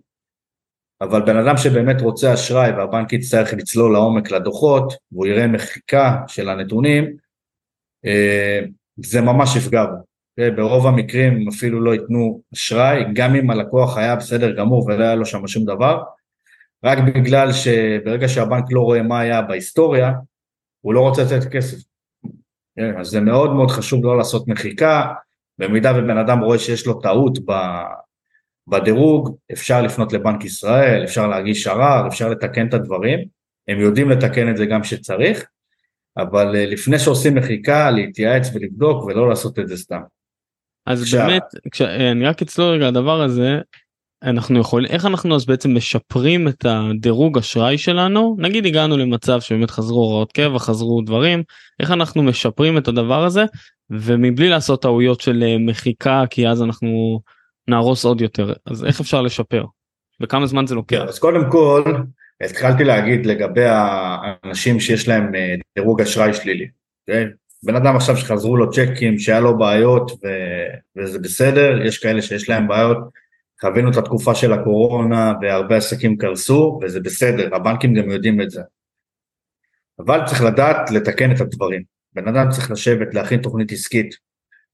אבל 1.01 1.23
בן 1.23 1.37
אדם 1.37 1.57
שבאמת 1.57 2.01
רוצה 2.01 2.35
אשראי 2.35 2.71
והבנק 2.71 3.12
יצטרך 3.12 3.53
לצלול 3.53 3.93
לעומק 3.93 4.31
לדוחות, 4.31 4.95
והוא 5.12 5.27
יראה 5.27 5.47
מחיקה 5.47 6.16
של 6.27 6.49
הנתונים, 6.49 7.16
אה, 8.07 8.61
זה 8.97 9.21
ממש 9.21 9.57
יפגע 9.57 9.85
בו. 9.85 10.11
אוקיי? 10.40 10.51
ברוב 10.51 10.87
המקרים 10.87 11.49
אפילו 11.49 11.81
לא 11.81 11.95
ייתנו 11.95 12.43
אשראי, 12.55 13.05
גם 13.14 13.35
אם 13.35 13.51
הלקוח 13.51 13.99
היה 13.99 14.16
בסדר 14.16 14.57
גמור 14.57 14.87
ולא 14.87 15.05
היה 15.05 15.14
לו 15.14 15.27
שם 15.27 15.47
שום 15.47 15.64
דבר, 15.64 16.03
רק 16.85 16.99
בגלל 16.99 17.53
שברגע 17.53 18.29
שהבנק 18.29 18.64
לא 18.71 18.81
רואה 18.81 19.03
מה 19.03 19.21
היה 19.21 19.43
בהיסטוריה, 19.43 20.12
הוא 20.81 20.95
לא 20.95 21.01
רוצה 21.01 21.23
לתת 21.23 21.53
כסף. 21.53 21.77
כן, 22.77 22.99
אז 22.99 23.07
זה 23.07 23.21
מאוד 23.21 23.53
מאוד 23.55 23.71
חשוב 23.71 24.05
לא 24.05 24.19
לעשות 24.19 24.49
מחיקה, 24.49 25.12
במידה 25.59 25.93
ובן 25.97 26.19
אדם 26.19 26.40
רואה 26.40 26.59
שיש 26.59 26.87
לו 26.87 27.01
טעות 27.01 27.38
בדירוג, 28.69 29.37
אפשר 29.53 29.83
לפנות 29.83 30.12
לבנק 30.12 30.45
ישראל, 30.45 31.05
אפשר 31.05 31.27
להגיש 31.27 31.66
ערר, 31.66 32.09
אפשר 32.09 32.29
לתקן 32.29 32.69
את 32.69 32.75
הדברים, 32.75 33.19
הם 33.69 33.81
יודעים 33.81 34.11
לתקן 34.11 34.51
את 34.51 34.57
זה 34.57 34.66
גם 34.66 34.83
כשצריך, 34.83 35.47
אבל 36.16 36.57
אה, 36.57 36.66
לפני 36.66 36.99
שעושים 36.99 37.35
מחיקה, 37.35 37.90
להתייעץ 37.90 38.51
ולבדוק 38.55 39.05
ולא 39.05 39.29
לעשות 39.29 39.59
את 39.59 39.69
זה 39.69 39.77
סתם. 39.77 40.01
אז 40.87 41.03
עכשיו... 41.03 41.27
באמת, 41.27 41.43
כש... 41.71 41.83
אני 41.83 42.25
רק 42.25 42.43
אצלול 42.43 42.75
רגע 42.75 42.88
הדבר 42.88 43.23
הזה, 43.23 43.59
אנחנו 44.22 44.59
יכולים 44.61 44.90
איך 44.90 45.06
אנחנו 45.06 45.35
אז 45.35 45.46
בעצם 45.46 45.76
משפרים 45.76 46.48
את 46.48 46.64
הדירוג 46.68 47.38
אשראי 47.38 47.78
שלנו 47.78 48.37
נגיד 48.38 48.66
הגענו 48.66 48.96
למצב 48.96 49.40
שבאמת 49.40 49.70
חזרו 49.70 50.00
הוראות 50.00 50.33
קבע 50.33 50.59
חזרו 50.59 51.02
דברים 51.02 51.42
איך 51.80 51.90
אנחנו 51.90 52.22
משפרים 52.22 52.78
את 52.78 52.88
הדבר 52.88 53.24
הזה 53.24 53.44
ומבלי 53.90 54.48
לעשות 54.48 54.83
טעויות 54.83 55.20
של 55.20 55.42
אה, 55.42 55.56
מחיקה 55.59 56.24
כי 56.30 56.48
אז 56.48 56.62
אנחנו 56.62 57.20
נהרוס 57.68 58.04
עוד 58.04 58.20
יותר 58.20 58.52
אז 58.66 58.85
איך 58.85 59.00
אפשר 59.00 59.22
לשפר 59.22 59.64
וכמה 60.20 60.46
זמן 60.46 60.66
זה 60.66 60.74
לוקח. 60.74 61.02
אז 61.09 61.18
קודם 61.18 61.50
כל 61.50 61.83
התחלתי 62.40 62.85
להגיד 62.85 63.26
לגבי 63.26 63.64
האנשים 63.64 64.80
שיש 64.80 65.09
להם 65.09 65.35
אה, 65.35 65.54
דירוג 65.78 66.00
אשראי 66.00 66.35
שלילי. 66.35 66.68
Okay? 67.11 67.28
בן 67.62 67.76
אדם 67.76 67.96
עכשיו 67.96 68.16
שחזרו 68.16 68.56
לו 68.56 68.70
צ'קים 68.70 69.18
שהיה 69.18 69.40
לו 69.40 69.59
בעיות 69.59 70.11
ו... 70.11 70.28
וזה 70.96 71.18
בסדר 71.18 71.83
יש 71.85 71.98
כאלה 71.98 72.22
שיש 72.22 72.48
להם 72.48 72.68
בעיות 72.68 72.98
חווינו 73.61 73.90
את 73.90 73.96
התקופה 73.96 74.35
של 74.35 74.53
הקורונה 74.53 75.33
והרבה 75.42 75.77
עסקים 75.77 76.16
קרסו 76.16 76.79
וזה 76.83 77.01
בסדר, 77.01 77.55
הבנקים 77.55 77.94
גם 77.94 78.11
יודעים 78.11 78.40
את 78.40 78.51
זה. 78.51 78.62
אבל 79.99 80.20
צריך 80.27 80.42
לדעת 80.42 80.90
לתקן 80.90 81.35
את 81.35 81.40
הדברים. 81.40 81.83
בן 82.12 82.29
אדם 82.29 82.51
צריך 82.51 82.70
לשבת, 82.70 83.14
להכין 83.14 83.42
תוכנית 83.42 83.73
עסקית, 83.73 84.14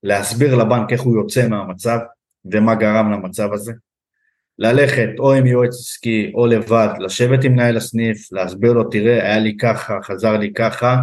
להסביר 0.03 0.55
לבנק 0.55 0.93
איך 0.93 1.01
הוא 1.01 1.17
יוצא 1.17 1.49
מהמצב 1.49 1.99
ומה 2.45 2.75
גרם 2.75 3.13
למצב 3.13 3.53
הזה. 3.53 3.73
ללכת 4.59 5.09
או 5.19 5.33
עם 5.33 5.47
יועץ 5.47 5.75
עסקי 5.75 6.33
או 6.35 6.47
לבד, 6.47 6.89
לשבת 6.99 7.45
עם 7.45 7.53
מנהל 7.53 7.77
הסניף, 7.77 8.33
להסביר 8.33 8.73
לו, 8.73 8.85
תראה, 8.85 9.23
היה 9.23 9.39
לי 9.39 9.57
ככה, 9.57 9.99
חזר 10.03 10.37
לי 10.37 10.53
ככה, 10.53 10.97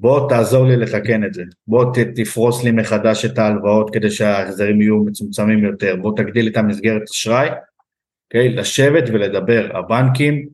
בוא 0.00 0.28
תעזור 0.28 0.66
לי 0.66 0.76
לתקן 0.76 1.24
את 1.24 1.34
זה, 1.34 1.42
בוא 1.66 1.84
תפרוס 2.14 2.64
לי 2.64 2.70
מחדש 2.70 3.24
את 3.24 3.38
ההלוואות 3.38 3.94
כדי 3.94 4.10
שההחזרים 4.10 4.80
יהיו 4.80 5.04
מצומצמים 5.04 5.64
יותר, 5.64 5.96
בוא 5.96 6.16
תגדיל 6.16 6.48
את 6.48 6.56
המסגרת 6.56 7.02
אשראי, 7.10 7.48
אוקיי? 7.48 8.48
Okay, 8.48 8.60
לשבת 8.60 9.04
ולדבר. 9.08 9.76
הבנקים 9.76 10.48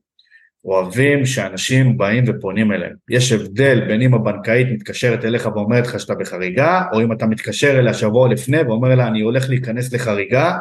אוהבים 0.64 1.26
שאנשים 1.26 1.98
באים 1.98 2.24
ופונים 2.26 2.72
אליהם. 2.72 2.94
יש 3.10 3.32
הבדל 3.32 3.80
בין 3.86 4.02
אם 4.02 4.14
הבנקאית 4.14 4.66
מתקשרת 4.70 5.24
אליך 5.24 5.46
ואומרת 5.46 5.86
לך 5.86 6.00
שאתה 6.00 6.14
בחריגה, 6.14 6.82
או 6.92 7.02
אם 7.02 7.12
אתה 7.12 7.26
מתקשר 7.26 7.78
אליה 7.78 7.94
שבוע 7.94 8.28
לפני 8.28 8.62
ואומר 8.62 8.94
לה 8.94 9.06
אני 9.06 9.20
הולך 9.20 9.48
להיכנס 9.48 9.92
לחריגה, 9.92 10.58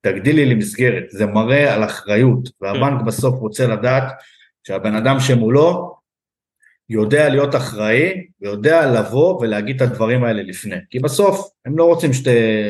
תגדילי 0.00 0.44
לי 0.44 0.54
מסגרת. 0.54 1.04
זה 1.10 1.26
מראה 1.26 1.74
על 1.74 1.84
אחריות, 1.84 2.48
והבנק 2.60 3.02
בסוף 3.02 3.40
רוצה 3.40 3.66
לדעת 3.66 4.04
שהבן 4.66 4.94
אדם 4.94 5.20
שמולו 5.20 5.96
יודע 6.90 7.28
להיות 7.28 7.54
אחראי 7.54 8.26
ויודע 8.40 9.00
לבוא 9.00 9.40
ולהגיד 9.40 9.82
את 9.82 9.88
הדברים 9.90 10.24
האלה 10.24 10.42
לפני. 10.42 10.76
כי 10.90 10.98
בסוף 10.98 11.50
הם 11.64 11.78
לא 11.78 11.84
רוצים. 11.84 12.10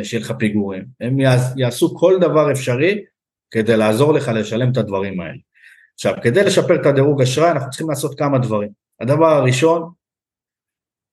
שיהיה 0.02 0.20
לך 0.20 0.32
פיגורים, 0.38 0.84
הם 1.00 1.16
יעשו 1.56 1.94
כל 1.96 2.18
דבר 2.20 2.52
אפשרי 2.52 3.04
כדי 3.50 3.76
לעזור 3.76 4.14
לך 4.14 4.30
לשלם 4.34 4.72
את 4.72 4.76
הדברים 4.76 5.20
האלה. 5.20 5.38
עכשיו, 5.94 6.14
כדי 6.22 6.44
לשפר 6.44 6.80
את 6.80 6.86
הדירוג 6.86 7.22
אשראי 7.22 7.50
אנחנו 7.50 7.70
צריכים 7.70 7.90
לעשות 7.90 8.18
כמה 8.18 8.38
דברים. 8.38 8.68
הדבר 9.00 9.26
הראשון 9.26 9.90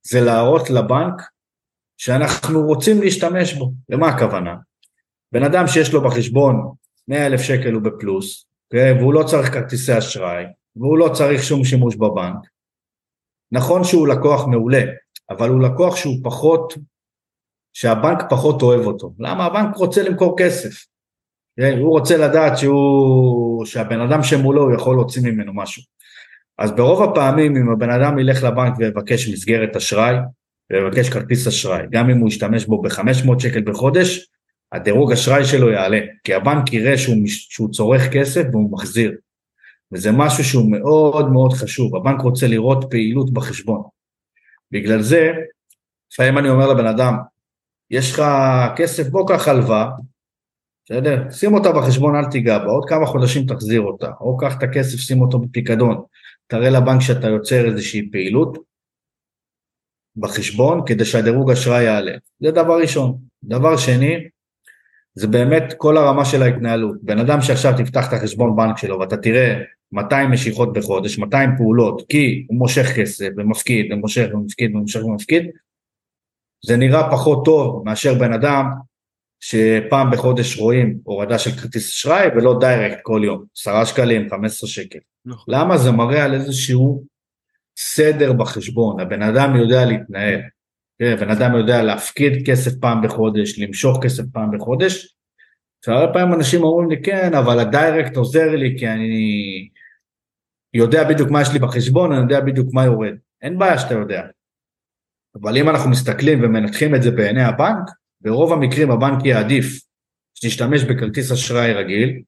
זה 0.04 0.22
להראות 0.22 0.70
לבנק 0.70 1.22
שאנחנו 1.98 2.62
רוצים 2.62 3.02
להשתמש 3.02 3.54
בו. 3.54 3.72
למה 3.90 4.10
הכוונה? 4.10 4.56
בן 5.32 5.44
אדם 5.44 5.68
שיש 5.68 5.94
לו 5.94 6.04
בחשבון 6.04 6.72
100 7.08 7.26
אלף 7.26 7.42
שקל 7.42 7.74
הוא 7.74 7.82
בפלוס, 7.82 8.46
אוקיי? 8.66 8.92
והוא 8.92 9.14
לא 9.14 9.24
צריך 9.24 9.54
כרטיסי 9.54 9.98
אשראי, 9.98 10.44
והוא 10.76 10.98
לא 10.98 11.10
צריך 11.14 11.44
שום 11.44 11.64
שימוש 11.64 11.96
בבנק, 11.96 12.38
נכון 13.52 13.84
שהוא 13.84 14.08
לקוח 14.08 14.48
מעולה, 14.48 14.82
אבל 15.30 15.50
הוא 15.50 15.62
לקוח 15.62 15.96
שהוא 15.96 16.16
פחות, 16.24 16.74
שהבנק 17.74 18.24
פחות 18.30 18.62
אוהב 18.62 18.86
אותו. 18.86 19.14
למה? 19.20 19.46
הבנק 19.46 19.76
רוצה 19.76 20.04
למכור 20.04 20.36
כסף. 20.38 20.86
כן? 21.60 21.78
הוא 21.78 21.90
רוצה 21.90 22.18
לדעת 22.18 22.58
שהוא, 22.58 23.66
שהבן 23.66 24.02
אדם 24.02 24.24
שמולו 24.24 24.64
הוא 24.64 24.74
יכול 24.74 24.96
להוציא 24.96 25.22
ממנו 25.22 25.54
משהו. 25.54 25.84
אז 26.58 26.72
ברוב 26.72 27.04
הפעמים 27.04 27.56
אם 27.56 27.72
הבן 27.72 27.90
אדם 27.90 28.20
ילך 28.20 28.44
לבנק 28.44 28.74
ויבקש 28.78 29.30
מסגרת 29.30 29.76
אשראי, 29.76 30.16
ויבקש 30.72 31.10
כרטיס 31.10 31.48
אשראי, 31.48 31.84
גם 31.92 32.10
אם 32.10 32.18
הוא 32.18 32.28
ישתמש 32.28 32.66
בו 32.66 32.82
ב-500 32.82 33.40
שקל 33.40 33.62
בחודש, 33.62 34.28
הדירוג 34.72 35.12
אשראי 35.12 35.46
שלו 35.46 35.70
יעלה, 35.70 36.00
כי 36.24 36.34
הבנק 36.34 36.74
יראה 36.74 36.98
שהוא, 36.98 37.16
שהוא 37.26 37.72
צורך 37.72 38.02
כסף 38.14 38.44
והוא 38.52 38.72
מחזיר. 38.72 39.12
וזה 39.94 40.12
משהו 40.12 40.44
שהוא 40.44 40.72
מאוד 40.72 41.32
מאוד 41.32 41.54
חשוב, 41.54 41.96
הבנק 41.96 42.22
רוצה 42.22 42.48
לראות 42.48 42.86
פעילות 42.90 43.34
בחשבון. 43.34 43.84
בגלל 44.72 45.02
זה, 45.02 45.32
לפעמים 46.12 46.38
אני 46.38 46.50
אומר 46.50 46.74
לבן 46.74 46.86
אדם, 46.86 47.14
יש 47.90 48.12
לך 48.12 48.24
כסף, 48.76 49.08
בוא 49.08 49.28
קח 49.28 49.48
הלוואה, 49.48 49.90
בסדר? 50.86 51.32
שים 51.32 51.54
אותה 51.54 51.72
בחשבון, 51.72 52.16
אל 52.16 52.26
תיגע 52.26 52.58
בה, 52.58 52.66
עוד 52.66 52.90
כמה 52.90 53.06
חודשים 53.06 53.46
תחזיר 53.46 53.82
אותה, 53.82 54.12
או 54.22 54.38
קח 54.38 54.58
את 54.58 54.64
הכסף, 54.64 54.98
שים 54.98 55.22
אותו 55.22 55.40
בפיקדון, 55.40 56.04
תראה 56.48 56.70
לבנק 56.70 57.02
שאתה 57.02 57.28
יוצר 57.28 57.66
איזושהי 57.66 58.10
פעילות 58.12 58.58
בחשבון 60.16 60.82
כדי 60.86 61.06
שהדירוג 61.06 61.52
אשראי 61.52 61.84
יעלה. 61.84 62.12
זה 62.40 62.52
דבר 62.52 62.82
ראשון. 62.82 63.18
דבר 63.44 63.78
שני, 63.78 64.16
זה 65.16 65.28
באמת 65.28 65.74
כל 65.78 65.98
הרמה 65.98 66.26
של 66.26 66.44
ההתנהלות. 66.44 66.96
בן 67.02 67.20
אדם 67.20 67.42
שעכשיו 67.42 67.74
תפתח 67.78 68.08
את 68.08 68.14
החשבון 68.14 68.56
בנק 68.56 68.78
שלו 68.78 69.00
ואתה 69.00 69.18
תראה 69.18 69.62
200 69.92 70.32
משיכות 70.32 70.74
בחודש, 70.74 71.18
200 71.18 71.58
פעולות, 71.58 72.04
כי 72.10 72.46
הוא 72.50 72.58
מושך 72.58 72.88
כסף 72.96 73.30
ומפקיד 73.38 73.92
ומושך 73.92 74.28
ומפקיד 74.34 74.76
ומושך 74.76 75.06
ומפקיד, 75.06 75.46
זה 76.66 76.78
נראה 76.78 77.12
פחות 77.12 77.46
טוב 77.46 77.86
מאשר 77.86 78.14
בן 78.14 78.34
אדם 78.34 78.66
שפעם 79.40 80.12
בחודש 80.12 80.58
רואים 80.58 80.98
הורדה 81.04 81.40
של 81.40 81.52
כרטיס 81.52 81.90
אשראי 81.90 82.28
ולא 82.36 82.58
דיירקט 82.60 83.00
כל 83.04 83.22
יום, 83.24 83.44
10 83.58 83.86
שקלים, 83.86 84.30
15 84.30 84.70
שקל. 84.70 85.00
נכון. 85.26 85.54
למה? 85.54 85.78
זה 85.78 85.92
מראה 85.92 86.26
על 86.26 86.34
איזשהו 86.34 87.04
סדר 87.78 88.34
בחשבון, 88.34 89.00
הבן 89.00 89.22
אדם 89.22 89.56
יודע 89.56 89.86
להתנהל. 89.86 90.42
תראה, 91.02 91.16
בן 91.16 91.30
אדם 91.30 91.56
יודע 91.58 91.84
להפקיד 91.84 92.34
כסף 92.46 92.72
פעם 92.82 93.02
בחודש, 93.02 93.60
למשוך 93.60 93.98
כסף 94.04 94.24
פעם 94.34 94.58
בחודש, 94.58 95.16
והרבה 95.88 96.14
פעמים 96.14 96.34
אנשים 96.34 96.64
אומרים 96.64 96.90
לי 96.90 97.04
כן, 97.04 97.34
אבל 97.34 97.60
הדיירקט 97.60 98.18
עוזר 98.18 98.56
לי 98.56 98.76
כי 98.80 98.88
אני 98.88 99.70
יודע 100.74 101.10
בדיוק 101.10 101.30
מה 101.30 101.42
יש 101.42 101.54
לי 101.54 101.60
בחשבון, 101.60 102.12
אני 102.12 102.22
יודע 102.22 102.40
בדיוק 102.40 102.74
מה 102.74 102.86
יורד. 102.86 103.14
אין 103.42 103.58
בעיה 103.58 103.80
שאתה 103.80 103.94
יודע. 103.94 104.22
אבל 105.42 105.58
אם 105.58 105.70
אנחנו 105.70 105.90
מסתכלים 105.90 106.44
ומנתחים 106.44 106.96
את 106.96 107.02
זה 107.04 107.12
בעיני 107.12 107.44
הבנק, 107.44 107.90
ברוב 108.22 108.54
המקרים 108.54 108.92
הבנק 108.92 109.26
יעדיף 109.26 109.82
שתשתמש 110.36 110.84
בכרטיס 110.84 111.32
אשראי 111.32 111.74
רגיל, 111.74 112.22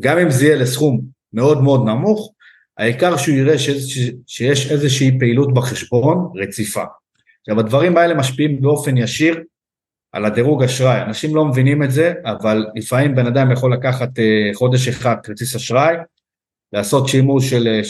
גם 0.00 0.18
אם 0.18 0.30
זה 0.30 0.44
יהיה 0.44 0.56
לסכום 0.56 1.00
מאוד 1.32 1.62
מאוד 1.62 1.88
נמוך, 1.88 2.34
העיקר 2.78 3.16
שהוא 3.16 3.34
יראה 3.34 3.54
שיש 4.26 4.70
איזושהי 4.70 5.18
פעילות 5.18 5.54
בחשבון 5.54 6.32
רציפה. 6.34 6.84
עכשיו 7.48 7.60
הדברים 7.60 7.96
האלה 7.96 8.14
משפיעים 8.14 8.60
באופן 8.60 8.96
ישיר 8.96 9.42
על 10.12 10.24
הדירוג 10.24 10.62
אשראי, 10.62 11.02
אנשים 11.02 11.36
לא 11.36 11.44
מבינים 11.44 11.82
את 11.82 11.90
זה, 11.90 12.14
אבל 12.24 12.66
לפעמים 12.74 13.14
בן 13.14 13.26
אדם 13.26 13.52
יכול 13.52 13.72
לקחת 13.72 14.18
אה, 14.18 14.50
חודש 14.54 14.88
אחד 14.88 15.16
כרטיס 15.22 15.56
אשראי, 15.56 15.96
לעשות 16.72 17.08
שימוש 17.08 17.50
של 17.50 17.80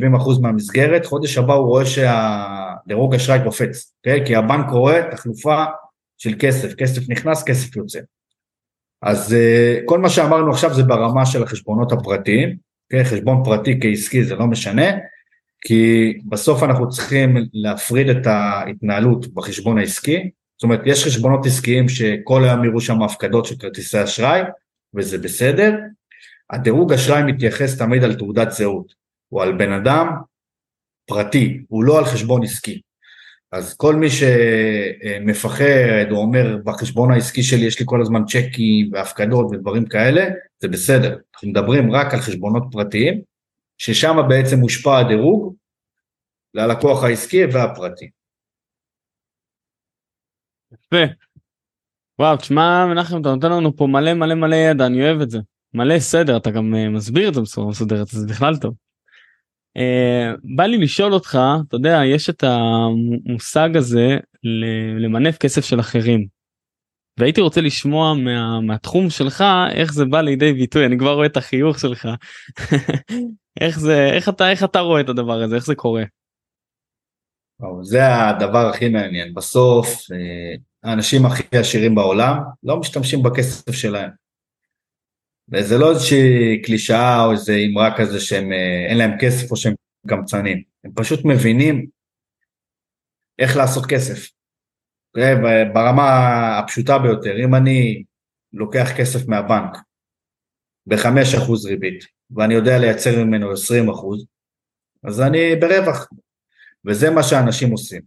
60-70 0.00 0.04
אה, 0.04 0.16
אחוז 0.16 0.38
מהמסגרת, 0.38 1.06
חודש 1.06 1.38
הבא 1.38 1.54
הוא 1.54 1.66
רואה 1.66 1.86
שהדירוג 1.86 3.14
אשראי 3.14 3.38
קופץ, 3.44 3.78
okay? 3.78 4.10
אוקיי? 4.10 4.26
כי 4.26 4.36
הבנק 4.36 4.70
רואה 4.70 5.10
תחלופה 5.10 5.64
של 6.18 6.34
כסף, 6.38 6.74
כסף 6.74 7.02
נכנס, 7.08 7.44
כסף 7.44 7.76
יוצא. 7.76 8.00
אז 9.02 9.34
אה, 9.34 9.78
כל 9.84 9.98
מה 9.98 10.10
שאמרנו 10.10 10.50
עכשיו 10.50 10.74
זה 10.74 10.82
ברמה 10.82 11.26
של 11.26 11.42
החשבונות 11.42 11.92
הפרטיים, 11.92 12.48
okay? 12.48 12.54
אוקיי? 12.84 13.04
חשבון 13.04 13.44
פרטי 13.44 13.80
כעסקי 13.80 14.24
זה 14.24 14.34
לא 14.34 14.46
משנה, 14.46 14.90
כי 15.60 16.12
בסוף 16.24 16.62
אנחנו 16.62 16.88
צריכים 16.88 17.36
להפריד 17.52 18.08
את 18.08 18.26
ההתנהלות 18.26 19.34
בחשבון 19.34 19.78
העסקי, 19.78 20.30
זאת 20.56 20.62
אומרת 20.62 20.80
יש 20.84 21.04
חשבונות 21.04 21.46
עסקיים 21.46 21.88
שכל 21.88 22.44
היום 22.44 22.64
יראו 22.64 22.80
שם 22.80 23.02
הפקדות 23.02 23.46
של 23.46 23.54
כרטיסי 23.58 24.04
אשראי 24.04 24.40
וזה 24.94 25.18
בסדר, 25.18 25.76
הדירוג 26.50 26.92
אשראי 26.92 27.22
מתייחס 27.22 27.78
תמיד 27.78 28.04
על 28.04 28.14
תעודת 28.14 28.50
זהות, 28.50 28.94
או 29.32 29.42
על 29.42 29.52
בן 29.52 29.72
אדם 29.72 30.08
פרטי, 31.06 31.60
הוא 31.68 31.84
לא 31.84 31.98
על 31.98 32.04
חשבון 32.04 32.44
עסקי. 32.44 32.80
אז 33.52 33.74
כל 33.74 33.94
מי 33.94 34.06
שמפחד 34.10 36.10
או 36.10 36.16
אומר 36.16 36.56
בחשבון 36.64 37.10
העסקי 37.10 37.42
שלי 37.42 37.66
יש 37.66 37.80
לי 37.80 37.86
כל 37.88 38.02
הזמן 38.02 38.24
צ'קים 38.24 38.90
והפקדות 38.92 39.46
ודברים 39.50 39.86
כאלה, 39.86 40.28
זה 40.60 40.68
בסדר. 40.68 41.16
אנחנו 41.34 41.48
מדברים 41.48 41.92
רק 41.92 42.14
על 42.14 42.20
חשבונות 42.20 42.62
פרטיים, 42.70 43.20
ששם 43.80 44.16
בעצם 44.28 44.56
מושפע 44.56 44.98
הדירוג 44.98 45.54
ללקוח 46.54 47.04
העסקי 47.04 47.44
והפרטי. 47.44 48.10
יפה. 50.72 51.12
וואו, 52.18 52.36
תשמע 52.36 52.86
מנחם, 52.86 53.20
אתה 53.20 53.28
נותן 53.28 53.52
לנו 53.52 53.76
פה 53.76 53.86
מלא 53.86 54.14
מלא 54.14 54.34
מלא 54.34 54.56
ידע, 54.56 54.86
אני 54.86 55.02
אוהב 55.02 55.20
את 55.20 55.30
זה. 55.30 55.38
מלא 55.74 55.98
סדר, 55.98 56.36
אתה 56.36 56.50
גם 56.50 56.74
uh, 56.74 56.96
מסביר 56.96 57.28
את 57.28 57.34
זה 57.34 57.40
בצורה 57.40 57.68
מסודרת, 57.68 58.06
זה 58.06 58.26
בכלל 58.26 58.56
טוב. 58.56 58.74
Uh, 59.78 60.40
בא 60.56 60.64
לי 60.64 60.78
לשאול 60.78 61.12
אותך, 61.12 61.38
אתה 61.68 61.76
יודע, 61.76 62.00
יש 62.06 62.30
את 62.30 62.44
המושג 62.44 63.76
הזה 63.76 64.18
למנף 64.98 65.38
כסף 65.38 65.64
של 65.64 65.80
אחרים. 65.80 66.26
והייתי 67.18 67.40
רוצה 67.40 67.60
לשמוע 67.60 68.14
מה, 68.14 68.60
מהתחום 68.60 69.10
שלך 69.10 69.44
איך 69.70 69.92
זה 69.92 70.04
בא 70.04 70.20
לידי 70.20 70.52
ביטוי, 70.52 70.86
אני 70.86 70.98
כבר 70.98 71.14
רואה 71.14 71.26
את 71.26 71.36
החיוך 71.36 71.78
שלך. 71.78 72.08
איך 73.60 73.78
זה, 73.78 74.10
איך 74.16 74.28
אתה, 74.28 74.50
איך 74.50 74.64
אתה 74.64 74.80
רואה 74.80 75.00
את 75.00 75.08
הדבר 75.08 75.42
הזה, 75.42 75.56
איך 75.56 75.66
זה 75.66 75.74
קורה? 75.74 76.02
זה 77.82 78.00
הדבר 78.28 78.66
הכי 78.66 78.88
מעניין, 78.88 79.34
בסוף 79.34 79.86
אה, 80.12 80.54
האנשים 80.82 81.26
הכי 81.26 81.58
עשירים 81.58 81.94
בעולם 81.94 82.36
לא 82.62 82.80
משתמשים 82.80 83.22
בכסף 83.22 83.72
שלהם. 83.72 84.10
וזה 85.52 85.78
לא 85.78 85.90
איזושהי 85.90 86.62
קלישאה 86.64 87.24
או 87.24 87.32
איזה 87.32 87.56
אמרה 87.72 87.98
כזה 87.98 88.20
שהם 88.20 88.52
אה, 88.52 88.86
אין 88.88 88.98
להם 88.98 89.10
כסף 89.20 89.50
או 89.50 89.56
שהם 89.56 89.74
קמצנים, 90.08 90.62
הם 90.84 90.90
פשוט 90.94 91.20
מבינים 91.24 91.86
איך 93.38 93.56
לעשות 93.56 93.86
כסף. 93.86 94.30
ברמה 95.74 96.08
הפשוטה 96.58 96.98
ביותר, 96.98 97.44
אם 97.44 97.54
אני 97.54 98.04
לוקח 98.52 98.88
כסף 98.98 99.28
מהבנק 99.28 99.76
ב-5% 100.86 101.68
ריבית 101.68 102.19
ואני 102.36 102.54
יודע 102.54 102.78
לייצר 102.78 103.24
ממנו 103.24 103.52
20%, 103.52 103.56
אז 105.04 105.20
אני 105.20 105.56
ברווח, 105.56 106.08
וזה 106.86 107.10
מה 107.10 107.22
שאנשים 107.22 107.70
עושים. 107.70 108.00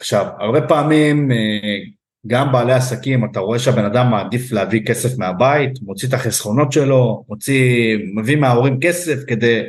עכשיו, 0.00 0.26
הרבה 0.38 0.68
פעמים 0.68 1.32
אה, 1.32 1.78
גם 2.26 2.52
בעלי 2.52 2.72
עסקים, 2.72 3.24
אתה 3.24 3.40
רואה 3.40 3.58
שהבן 3.58 3.84
אדם 3.84 4.10
מעדיף 4.10 4.52
להביא 4.52 4.86
כסף 4.86 5.18
מהבית, 5.18 5.82
מוציא 5.82 6.08
את 6.08 6.14
החסכונות 6.14 6.72
שלו, 6.72 7.24
מוציא, 7.28 7.96
מביא 8.14 8.36
מההורים 8.36 8.78
כסף 8.80 9.18
כדי 9.26 9.62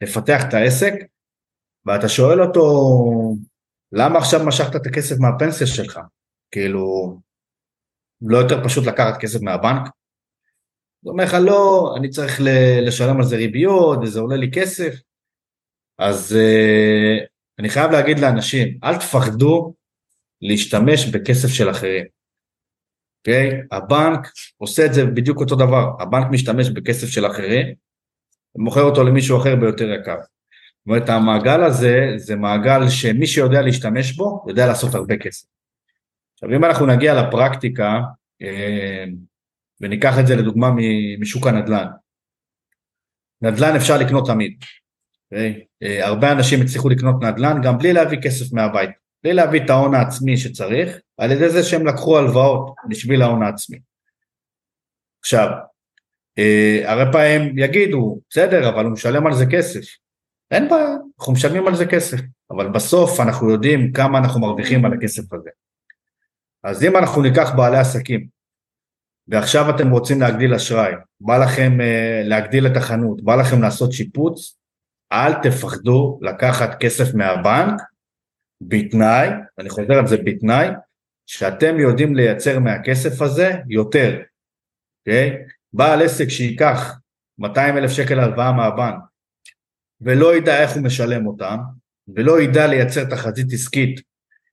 לפתח 0.00 0.44
את 0.48 0.54
העסק, 0.54 0.94
ואתה 1.86 2.08
שואל 2.08 2.42
אותו, 2.42 2.94
למה 3.92 4.18
עכשיו 4.18 4.46
משכת 4.46 4.76
את 4.76 4.86
הכסף 4.86 5.18
מהפנסיה 5.18 5.66
שלך? 5.66 6.00
כאילו, 6.50 7.16
לא 8.22 8.38
יותר 8.38 8.64
פשוט 8.64 8.86
לקחת 8.86 9.20
כסף 9.20 9.42
מהבנק? 9.42 9.88
הוא 11.00 11.12
אומר 11.12 11.24
לך, 11.24 11.34
לא, 11.34 11.94
אני 11.96 12.08
צריך 12.08 12.40
לשלם 12.82 13.16
על 13.16 13.24
זה 13.24 13.36
ריביות, 13.36 13.98
וזה 14.02 14.20
עולה 14.20 14.36
לי 14.36 14.50
כסף. 14.50 14.94
אז 15.98 16.36
uh, 16.36 17.26
אני 17.58 17.68
חייב 17.68 17.90
להגיד 17.90 18.18
לאנשים, 18.18 18.78
אל 18.84 18.96
תפחדו 18.96 19.74
להשתמש 20.42 21.06
בכסף 21.06 21.48
של 21.48 21.70
אחרים. 21.70 22.04
אוקיי? 23.18 23.50
Okay? 23.50 23.76
הבנק 23.76 24.32
עושה 24.58 24.86
את 24.86 24.94
זה 24.94 25.04
בדיוק 25.04 25.40
אותו 25.40 25.56
דבר, 25.56 25.90
הבנק 26.00 26.26
משתמש 26.30 26.68
בכסף 26.70 27.06
של 27.06 27.26
אחרים, 27.26 27.74
ומוכר 28.54 28.82
אותו 28.82 29.04
למישהו 29.04 29.38
אחר 29.38 29.56
ביותר 29.56 29.90
יקר. 29.90 30.16
זאת 30.20 30.86
אומרת, 30.86 31.08
המעגל 31.08 31.62
הזה 31.62 32.12
זה 32.16 32.36
מעגל 32.36 32.88
שמי 32.88 33.26
שיודע 33.26 33.62
להשתמש 33.62 34.12
בו, 34.12 34.44
יודע 34.48 34.66
לעשות 34.66 34.94
הרבה 34.94 35.16
כסף. 35.16 35.46
עכשיו, 36.34 36.56
אם 36.56 36.64
אנחנו 36.64 36.86
נגיע 36.86 37.22
לפרקטיקה, 37.22 38.00
אה, 38.42 39.04
וניקח 39.80 40.18
את 40.20 40.26
זה 40.26 40.36
לדוגמה 40.36 40.70
משוק 41.20 41.46
הנדל"ן. 41.46 41.86
נדל"ן 43.42 43.76
אפשר 43.76 43.98
לקנות 43.98 44.26
תמיד. 44.26 44.52
Okay? 44.60 44.80
אוקיי? 45.32 45.64
אה, 45.82 46.06
הרבה 46.06 46.32
אנשים 46.32 46.62
הצליחו 46.62 46.88
לקנות 46.88 47.22
נדל"ן 47.22 47.60
גם 47.62 47.78
בלי 47.78 47.92
להביא 47.92 48.18
כסף 48.22 48.52
מהבית. 48.52 48.90
בלי 49.24 49.32
להביא 49.32 49.64
את 49.64 49.70
ההון 49.70 49.94
העצמי 49.94 50.36
שצריך, 50.36 50.98
על 51.18 51.30
ידי 51.30 51.50
זה 51.50 51.62
שהם 51.62 51.86
לקחו 51.86 52.18
הלוואות 52.18 52.74
בשביל 52.88 53.22
ההון 53.22 53.42
העצמי. 53.42 53.78
עכשיו, 55.20 55.48
אה, 56.38 56.82
הרבה 56.84 57.12
פעמים 57.12 57.58
יגידו, 57.58 58.20
בסדר, 58.30 58.68
אבל 58.68 58.84
הוא 58.84 58.92
משלם 58.92 59.26
על 59.26 59.34
זה 59.34 59.44
כסף. 59.52 59.80
אין 60.50 60.68
בעיה, 60.68 60.96
אנחנו 61.18 61.32
משלמים 61.32 61.66
על 61.66 61.74
זה 61.74 61.86
כסף, 61.86 62.18
אבל 62.50 62.68
בסוף 62.68 63.20
אנחנו 63.20 63.50
יודעים 63.50 63.92
כמה 63.92 64.18
אנחנו 64.18 64.40
מרוויחים 64.40 64.84
על 64.84 64.92
הכסף 64.92 65.32
הזה. 65.32 65.50
אז 66.64 66.84
אם 66.84 66.96
אנחנו 66.96 67.22
ניקח 67.22 67.50
בעלי 67.56 67.78
עסקים, 67.78 68.26
ועכשיו 69.30 69.70
אתם 69.70 69.90
רוצים 69.90 70.20
להגדיל 70.20 70.54
אשראי, 70.54 70.92
בא 71.20 71.38
לכם 71.38 71.78
uh, 71.80 72.28
להגדיל 72.28 72.66
את 72.66 72.76
החנות, 72.76 73.22
בא 73.22 73.34
לכם 73.34 73.62
לעשות 73.62 73.92
שיפוץ, 73.92 74.58
אל 75.12 75.32
תפחדו 75.42 76.18
לקחת 76.22 76.80
כסף 76.80 77.14
מהבנק 77.14 77.80
בתנאי, 78.60 79.28
אני 79.58 79.68
חוזר 79.68 79.94
על 79.98 80.06
זה 80.06 80.16
בתנאי, 80.16 80.68
שאתם 81.26 81.78
יודעים 81.78 82.16
לייצר 82.16 82.58
מהכסף 82.58 83.22
הזה 83.22 83.52
יותר, 83.68 84.22
אוקיי? 85.00 85.30
Okay? 85.30 85.50
בעל 85.72 86.02
עסק 86.02 86.28
שייקח 86.28 86.98
200 87.38 87.78
אלף 87.78 87.90
שקל 87.90 88.20
הלוואה 88.20 88.52
מהבנק 88.52 89.00
ולא 90.00 90.36
ידע 90.36 90.62
איך 90.62 90.72
הוא 90.72 90.82
משלם 90.82 91.26
אותם, 91.26 91.58
ולא 92.14 92.40
ידע 92.40 92.66
לייצר 92.66 93.04
תחזית 93.04 93.52
עסקית, 93.52 94.00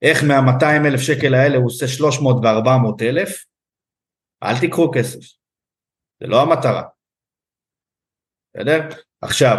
איך 0.02 0.24
מה-200 0.24 0.88
אלף 0.88 1.02
שקל 1.02 1.34
האלה 1.34 1.58
הוא 1.58 1.66
עושה 1.66 1.88
300 1.88 2.36
ו-400 2.36 3.02
אלף, 3.02 3.44
אל 4.44 4.60
תיקחו 4.60 4.92
כסף, 4.96 5.20
זה 6.20 6.28
לא 6.28 6.42
המטרה. 6.42 6.84
בסדר? 8.54 8.90
עכשיו, 9.22 9.58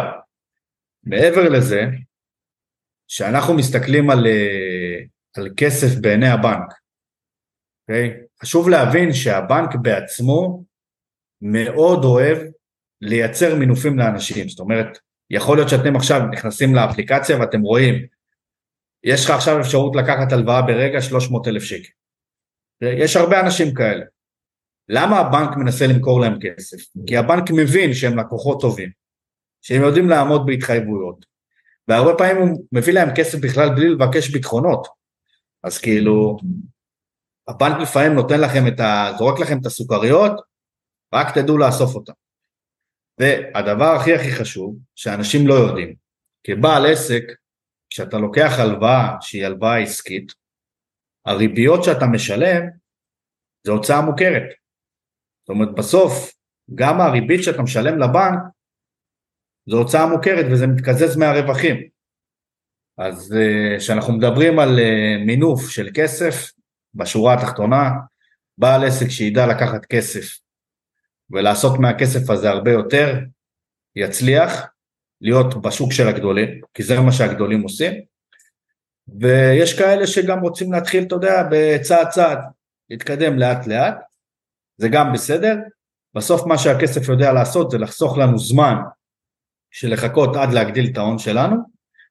מעבר 1.03 1.49
לזה, 1.49 1.81
כשאנחנו 3.07 3.53
מסתכלים 3.53 4.09
על, 4.09 4.25
אה, 4.27 4.99
על 5.37 5.49
כסף 5.57 5.99
בעיני 6.01 6.27
הבנק, 6.27 6.71
okay? 6.71 6.79
אוקיי? 7.89 8.21
חשוב 8.41 8.69
להבין 8.69 9.13
שהבנק 9.13 9.75
בעצמו 9.81 10.63
מאוד 11.41 12.03
אוהב 12.03 12.37
לייצר 13.01 13.55
מינופים 13.55 13.99
לאנשים, 13.99 14.49
זאת 14.49 14.59
אומרת, 14.59 14.97
יכול 15.29 15.57
להיות 15.57 15.69
שאתם 15.69 15.95
עכשיו 15.95 16.19
נכנסים 16.31 16.75
לאפליקציה 16.75 17.39
ואתם 17.39 17.61
רואים, 17.61 18.05
יש 19.03 19.25
לך 19.25 19.29
עכשיו 19.29 19.61
אפשרות 19.61 19.95
לקחת 19.95 20.31
הלוואה 20.31 20.61
ברגע 20.61 21.01
300 21.01 21.47
אלף 21.47 21.63
שקל. 21.63 21.89
אוקיי? 22.75 23.03
יש 23.03 23.15
הרבה 23.15 23.39
אנשים 23.39 23.73
כאלה. 23.73 24.05
למה 24.89 25.19
הבנק 25.19 25.57
מנסה 25.57 25.87
למכור 25.87 26.21
להם 26.21 26.39
כסף? 26.41 26.77
כי 27.07 27.17
הבנק 27.17 27.51
מבין 27.51 27.93
שהם 27.93 28.19
לקוחות 28.19 28.61
טובים, 28.61 28.89
שהם 29.61 29.81
יודעים 29.81 30.09
לעמוד 30.09 30.45
בהתחייבויות, 30.45 31.25
והרבה 31.87 32.17
פעמים 32.17 32.37
הוא 32.37 32.65
מביא 32.71 32.93
להם 32.93 33.09
כסף 33.15 33.39
בכלל 33.39 33.69
בלי 33.75 33.89
לבקש 33.89 34.29
ביטחונות. 34.29 34.87
אז 35.63 35.77
כאילו, 35.77 36.37
הבנק 37.47 37.81
לפעמים 37.81 38.13
נותן 38.13 38.41
לכם 38.41 38.67
את 38.67 38.79
ה... 38.79 39.11
זורק 39.17 39.39
לכם 39.39 39.57
את 39.61 39.65
הסוכריות, 39.65 40.31
רק 41.13 41.37
תדעו 41.37 41.57
לאסוף 41.57 41.95
אותם. 41.95 42.13
והדבר 43.19 43.85
הכי 43.85 44.15
הכי 44.15 44.31
חשוב, 44.31 44.77
שאנשים 44.95 45.47
לא 45.47 45.53
יודעים, 45.53 45.95
כבעל 46.43 46.85
עסק, 46.85 47.23
כשאתה 47.89 48.17
לוקח 48.17 48.51
הלוואה 48.59 49.15
שהיא 49.21 49.45
הלוואה 49.45 49.77
עסקית, 49.77 50.33
הריביות 51.25 51.83
שאתה 51.83 52.05
משלם 52.05 52.63
זה 53.63 53.71
הוצאה 53.71 54.01
מוכרת. 54.01 54.58
זאת 55.49 55.55
אומרת 55.55 55.75
בסוף 55.75 56.33
גם 56.75 57.01
הריבית 57.01 57.43
שאתה 57.43 57.61
משלם 57.61 57.99
לבנק 57.99 58.39
זו 59.69 59.77
הוצאה 59.77 60.07
מוכרת 60.07 60.45
וזה 60.51 60.67
מתקזז 60.67 61.17
מהרווחים. 61.17 61.87
אז 62.97 63.35
אה, 63.37 63.79
כשאנחנו 63.79 64.13
מדברים 64.13 64.59
על 64.59 64.79
אה, 64.79 65.25
מינוף 65.25 65.69
של 65.69 65.89
כסף, 65.93 66.51
בשורה 66.93 67.33
התחתונה, 67.33 67.91
בעל 68.57 68.83
עסק 68.83 69.09
שידע 69.09 69.47
לקחת 69.47 69.85
כסף 69.85 70.39
ולעשות 71.31 71.79
מהכסף 71.79 72.29
הזה 72.29 72.49
הרבה 72.49 72.71
יותר, 72.71 73.19
יצליח 73.95 74.67
להיות 75.21 75.61
בשוק 75.61 75.91
של 75.91 76.07
הגדולים, 76.07 76.61
כי 76.73 76.83
זה 76.83 76.99
מה 76.99 77.11
שהגדולים 77.11 77.61
עושים, 77.61 77.93
ויש 79.19 79.79
כאלה 79.79 80.07
שגם 80.07 80.39
רוצים 80.39 80.73
להתחיל, 80.73 81.03
אתה 81.03 81.15
יודע, 81.15 81.43
בצעד 81.51 82.09
צעד, 82.09 82.39
להתקדם 82.89 83.39
לאט 83.39 83.67
לאט, 83.67 84.08
זה 84.79 84.89
גם 84.89 85.13
בסדר, 85.13 85.55
בסוף 86.15 86.45
מה 86.45 86.57
שהכסף 86.57 87.09
יודע 87.09 87.33
לעשות 87.33 87.71
זה 87.71 87.77
לחסוך 87.77 88.17
לנו 88.17 88.37
זמן 88.37 88.75
של 89.71 89.93
לחכות 89.93 90.35
עד 90.35 90.53
להגדיל 90.53 90.89
את 90.91 90.97
ההון 90.97 91.19
שלנו, 91.19 91.55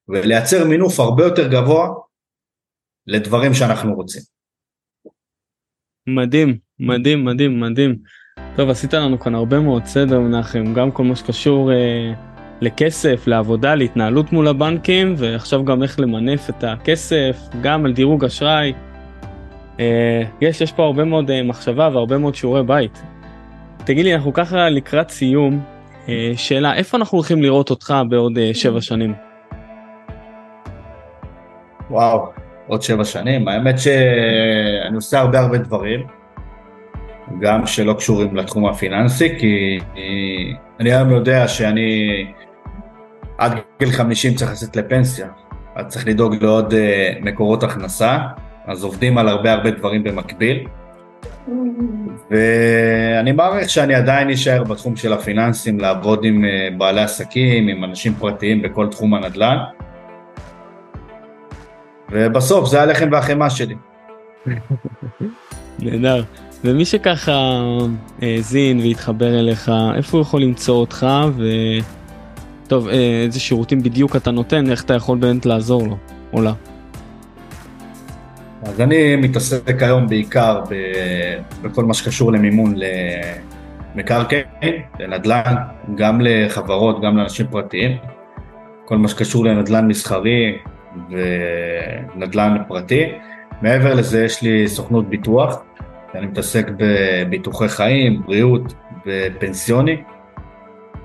ולייצר 0.09 0.65
מינוף 0.65 1.01
הרבה 1.01 1.25
יותר 1.25 1.49
גבוה 1.49 1.89
לדברים 3.07 3.55
שאנחנו 3.55 3.95
רוצים. 3.95 4.23
מדהים, 6.09 6.59
מדהים, 6.81 7.25
מדהים, 7.25 7.61
מדהים. 7.61 7.97
טוב, 8.57 8.71
עשית 8.71 8.95
לנו 8.95 9.21
כאן 9.21 9.35
הרבה 9.35 9.61
מאוד 9.61 9.85
סדר, 9.85 10.21
מנחם, 10.21 10.75
גם 10.75 10.91
כל 10.91 11.05
מה 11.05 11.17
שקשור 11.17 11.73
אה, 11.73 12.13
לכסף, 12.61 13.27
לעבודה, 13.27 13.75
להתנהלות 13.75 14.33
מול 14.33 14.49
הבנקים, 14.49 15.15
ועכשיו 15.19 15.65
גם 15.65 15.83
איך 15.83 16.01
למנף 16.01 16.51
את 16.51 16.65
הכסף, 16.65 17.37
גם 17.63 17.85
על 17.85 17.93
דירוג 17.93 18.25
אשראי. 18.25 18.73
אה, 19.81 20.23
יש, 20.41 20.61
יש 20.61 20.73
פה 20.73 20.85
הרבה 20.85 21.05
מאוד 21.05 21.31
אה, 21.31 21.43
מחשבה 21.43 21.89
והרבה 21.93 22.19
מאוד 22.19 22.35
שיעורי 22.35 22.63
בית. 22.63 23.03
תגיד 23.85 24.05
לי, 24.05 24.15
אנחנו 24.15 24.33
ככה 24.33 24.69
לקראת 24.69 25.11
סיום, 25.11 25.61
אה, 26.09 26.33
שאלה, 26.37 26.75
איפה 26.75 26.97
אנחנו 26.97 27.19
הולכים 27.19 27.43
לראות 27.43 27.71
אותך 27.71 27.95
בעוד 28.09 28.39
שבע 28.53 28.81
שנים? 28.81 29.15
וואו, 31.91 32.27
עוד 32.67 32.83
שבע 32.83 33.05
שנים. 33.05 33.49
האמת 33.49 33.79
שאני 33.79 34.97
עושה 34.97 35.21
הרבה 35.21 35.41
הרבה 35.41 35.59
דברים, 35.59 36.07
גם 37.41 37.67
שלא 37.67 37.93
קשורים 37.93 38.37
לתחום 38.37 38.67
הפיננסי, 38.67 39.39
כי 39.39 39.79
אני 40.81 40.93
היום 40.93 41.11
יודע 41.11 41.49
שאני 41.49 42.27
עד 43.39 43.53
גיל 43.79 43.91
50 43.91 44.35
צריך 44.35 44.51
לצאת 44.51 44.77
לפנסיה, 44.77 45.29
אז 45.75 45.87
צריך 45.87 46.07
לדאוג 46.07 46.35
לעוד 46.43 46.75
מקורות 47.21 47.63
הכנסה, 47.63 48.19
אז 48.69 48.85
עובדים 48.85 49.19
על 49.19 49.29
הרבה 49.29 49.53
הרבה 49.53 49.71
דברים 49.71 50.05
במקביל. 50.05 50.67
ואני 52.31 53.33
מעריך 53.33 53.71
שאני 53.71 53.95
עדיין 53.95 54.31
אשאר 54.31 54.65
בתחום 54.65 54.97
של 54.97 55.13
הפיננסים, 55.13 55.81
לעבוד 55.81 56.25
עם 56.25 56.45
אה, 56.45 56.69
בעלי 56.79 57.01
עסקים, 57.01 57.69
עם 57.69 57.85
אנשים 57.85 58.15
פרטיים 58.15 58.63
בכל 58.63 58.87
תחום 58.91 59.15
הנדל"ן. 59.15 59.57
ובסוף 62.11 62.69
זה 62.69 62.83
הלחם 62.83 63.09
והחמאה 63.13 63.51
שלי. 63.51 63.75
נהדר. 65.83 66.23
ומי 66.65 66.85
שככה 66.85 67.61
האזין 68.23 68.81
והתחבר 68.81 69.39
אליך, 69.39 69.73
איפה 69.97 70.17
הוא 70.17 70.23
יכול 70.23 70.43
למצוא 70.43 70.77
אותך 70.77 71.07
ו... 71.37 71.45
טוב, 72.67 72.89
אה, 72.89 73.23
איזה 73.25 73.41
שירותים 73.41 73.83
בדיוק 73.83 74.17
אתה 74.17 74.31
נותן, 74.31 74.71
איך 74.71 74.85
אתה 74.85 74.95
יכול 74.95 75.19
באמת 75.19 75.47
לעזור 75.47 75.87
לו 75.87 75.97
או 76.33 76.43
לה? 76.43 76.53
אז 78.63 78.81
אני 78.81 79.17
מתעסק 79.17 79.83
היום 79.83 80.09
בעיקר 80.09 80.61
ב... 80.71 80.75
בכל 81.63 81.85
מה 81.85 81.95
שקשור 81.95 82.33
למימון 82.33 82.75
למקרקעין, 83.95 84.75
לנדל"ן, 85.01 85.55
גם 85.95 86.21
לחברות, 86.21 87.03
גם 87.03 87.17
לאנשים 87.17 87.47
פרטיים. 87.51 87.97
כל 88.85 88.99
מה 88.99 89.09
שקשור 89.09 89.45
לנדל"ן 89.45 89.87
מסחרי, 89.87 90.59
ונדל"ן 91.11 92.57
פרטי. 92.69 93.13
מעבר 93.63 93.95
לזה 93.95 94.25
יש 94.25 94.43
לי 94.43 94.69
סוכנות 94.69 95.09
ביטוח, 95.09 95.63
אני 96.15 96.27
מתעסק 96.27 96.67
בביטוחי 96.77 97.69
חיים, 97.69 98.23
בריאות 98.23 98.75
ופנסיוני. 99.07 99.97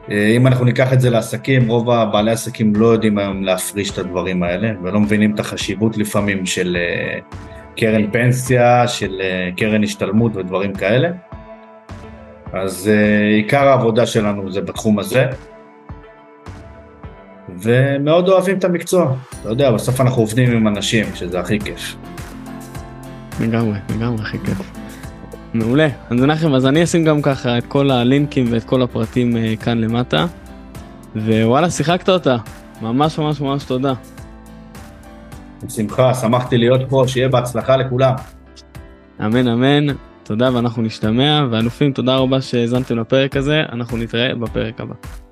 אם 0.09 0.47
אנחנו 0.47 0.65
ניקח 0.65 0.93
את 0.93 1.01
זה 1.01 1.09
לעסקים, 1.09 1.67
רוב 1.67 1.89
הבעלי 1.89 2.31
עסקים 2.31 2.75
לא 2.75 2.85
יודעים 2.85 3.17
היום 3.17 3.43
להפריש 3.43 3.91
את 3.91 3.97
הדברים 3.97 4.43
האלה 4.43 4.71
ולא 4.83 4.99
מבינים 4.99 5.35
את 5.35 5.39
החשיבות 5.39 5.97
לפעמים 5.97 6.45
של 6.45 6.77
אה, 6.79 7.19
קרן 7.77 8.11
פנסיה, 8.11 8.87
של 8.87 9.21
אה, 9.21 9.49
קרן 9.57 9.83
השתלמות 9.83 10.35
ודברים 10.35 10.73
כאלה. 10.73 11.09
אז 12.53 12.89
אה, 12.93 13.35
עיקר 13.35 13.67
העבודה 13.67 14.05
שלנו 14.05 14.51
זה 14.51 14.61
בתחום 14.61 14.99
הזה. 14.99 15.25
ומאוד 17.59 18.29
אוהבים 18.29 18.57
את 18.57 18.63
המקצוע. 18.63 19.15
אתה 19.41 19.49
יודע, 19.49 19.71
בסוף 19.71 20.01
אנחנו 20.01 20.21
עובדים 20.21 20.51
עם 20.51 20.67
אנשים, 20.67 21.05
שזה 21.15 21.39
הכי 21.39 21.59
כיף. 21.59 21.95
לגמרי, 23.41 23.77
לגמרי 23.95 24.21
הכי 24.21 24.37
כיף. 24.39 24.82
מעולה. 25.53 25.87
אז 26.09 26.19
מנחם, 26.19 26.53
אז 26.53 26.65
אני 26.65 26.83
אשים 26.83 27.03
גם 27.03 27.21
ככה 27.21 27.57
את 27.57 27.65
כל 27.65 27.91
הלינקים 27.91 28.45
ואת 28.49 28.63
כל 28.63 28.81
הפרטים 28.81 29.37
אה, 29.37 29.53
כאן 29.55 29.77
למטה. 29.77 30.25
ווואלה, 31.15 31.69
שיחקת 31.69 32.09
אותה. 32.09 32.37
ממש 32.81 33.19
ממש 33.19 33.41
ממש 33.41 33.63
תודה. 33.63 33.93
בשמחה, 35.63 36.13
שמחתי 36.13 36.57
להיות 36.57 36.81
פה, 36.89 37.03
שיהיה 37.07 37.29
בהצלחה 37.29 37.77
לכולם. 37.77 38.13
אמן 39.25 39.47
אמן, 39.47 39.95
תודה 40.23 40.49
ואנחנו 40.53 40.81
נשתמע, 40.81 41.45
ואלופים 41.51 41.93
תודה 41.93 42.15
רבה 42.15 42.41
שהאזנתם 42.41 42.97
לפרק 42.97 43.37
הזה, 43.37 43.61
אנחנו 43.71 43.97
נתראה 43.97 44.35
בפרק 44.35 44.81
הבא. 44.81 45.22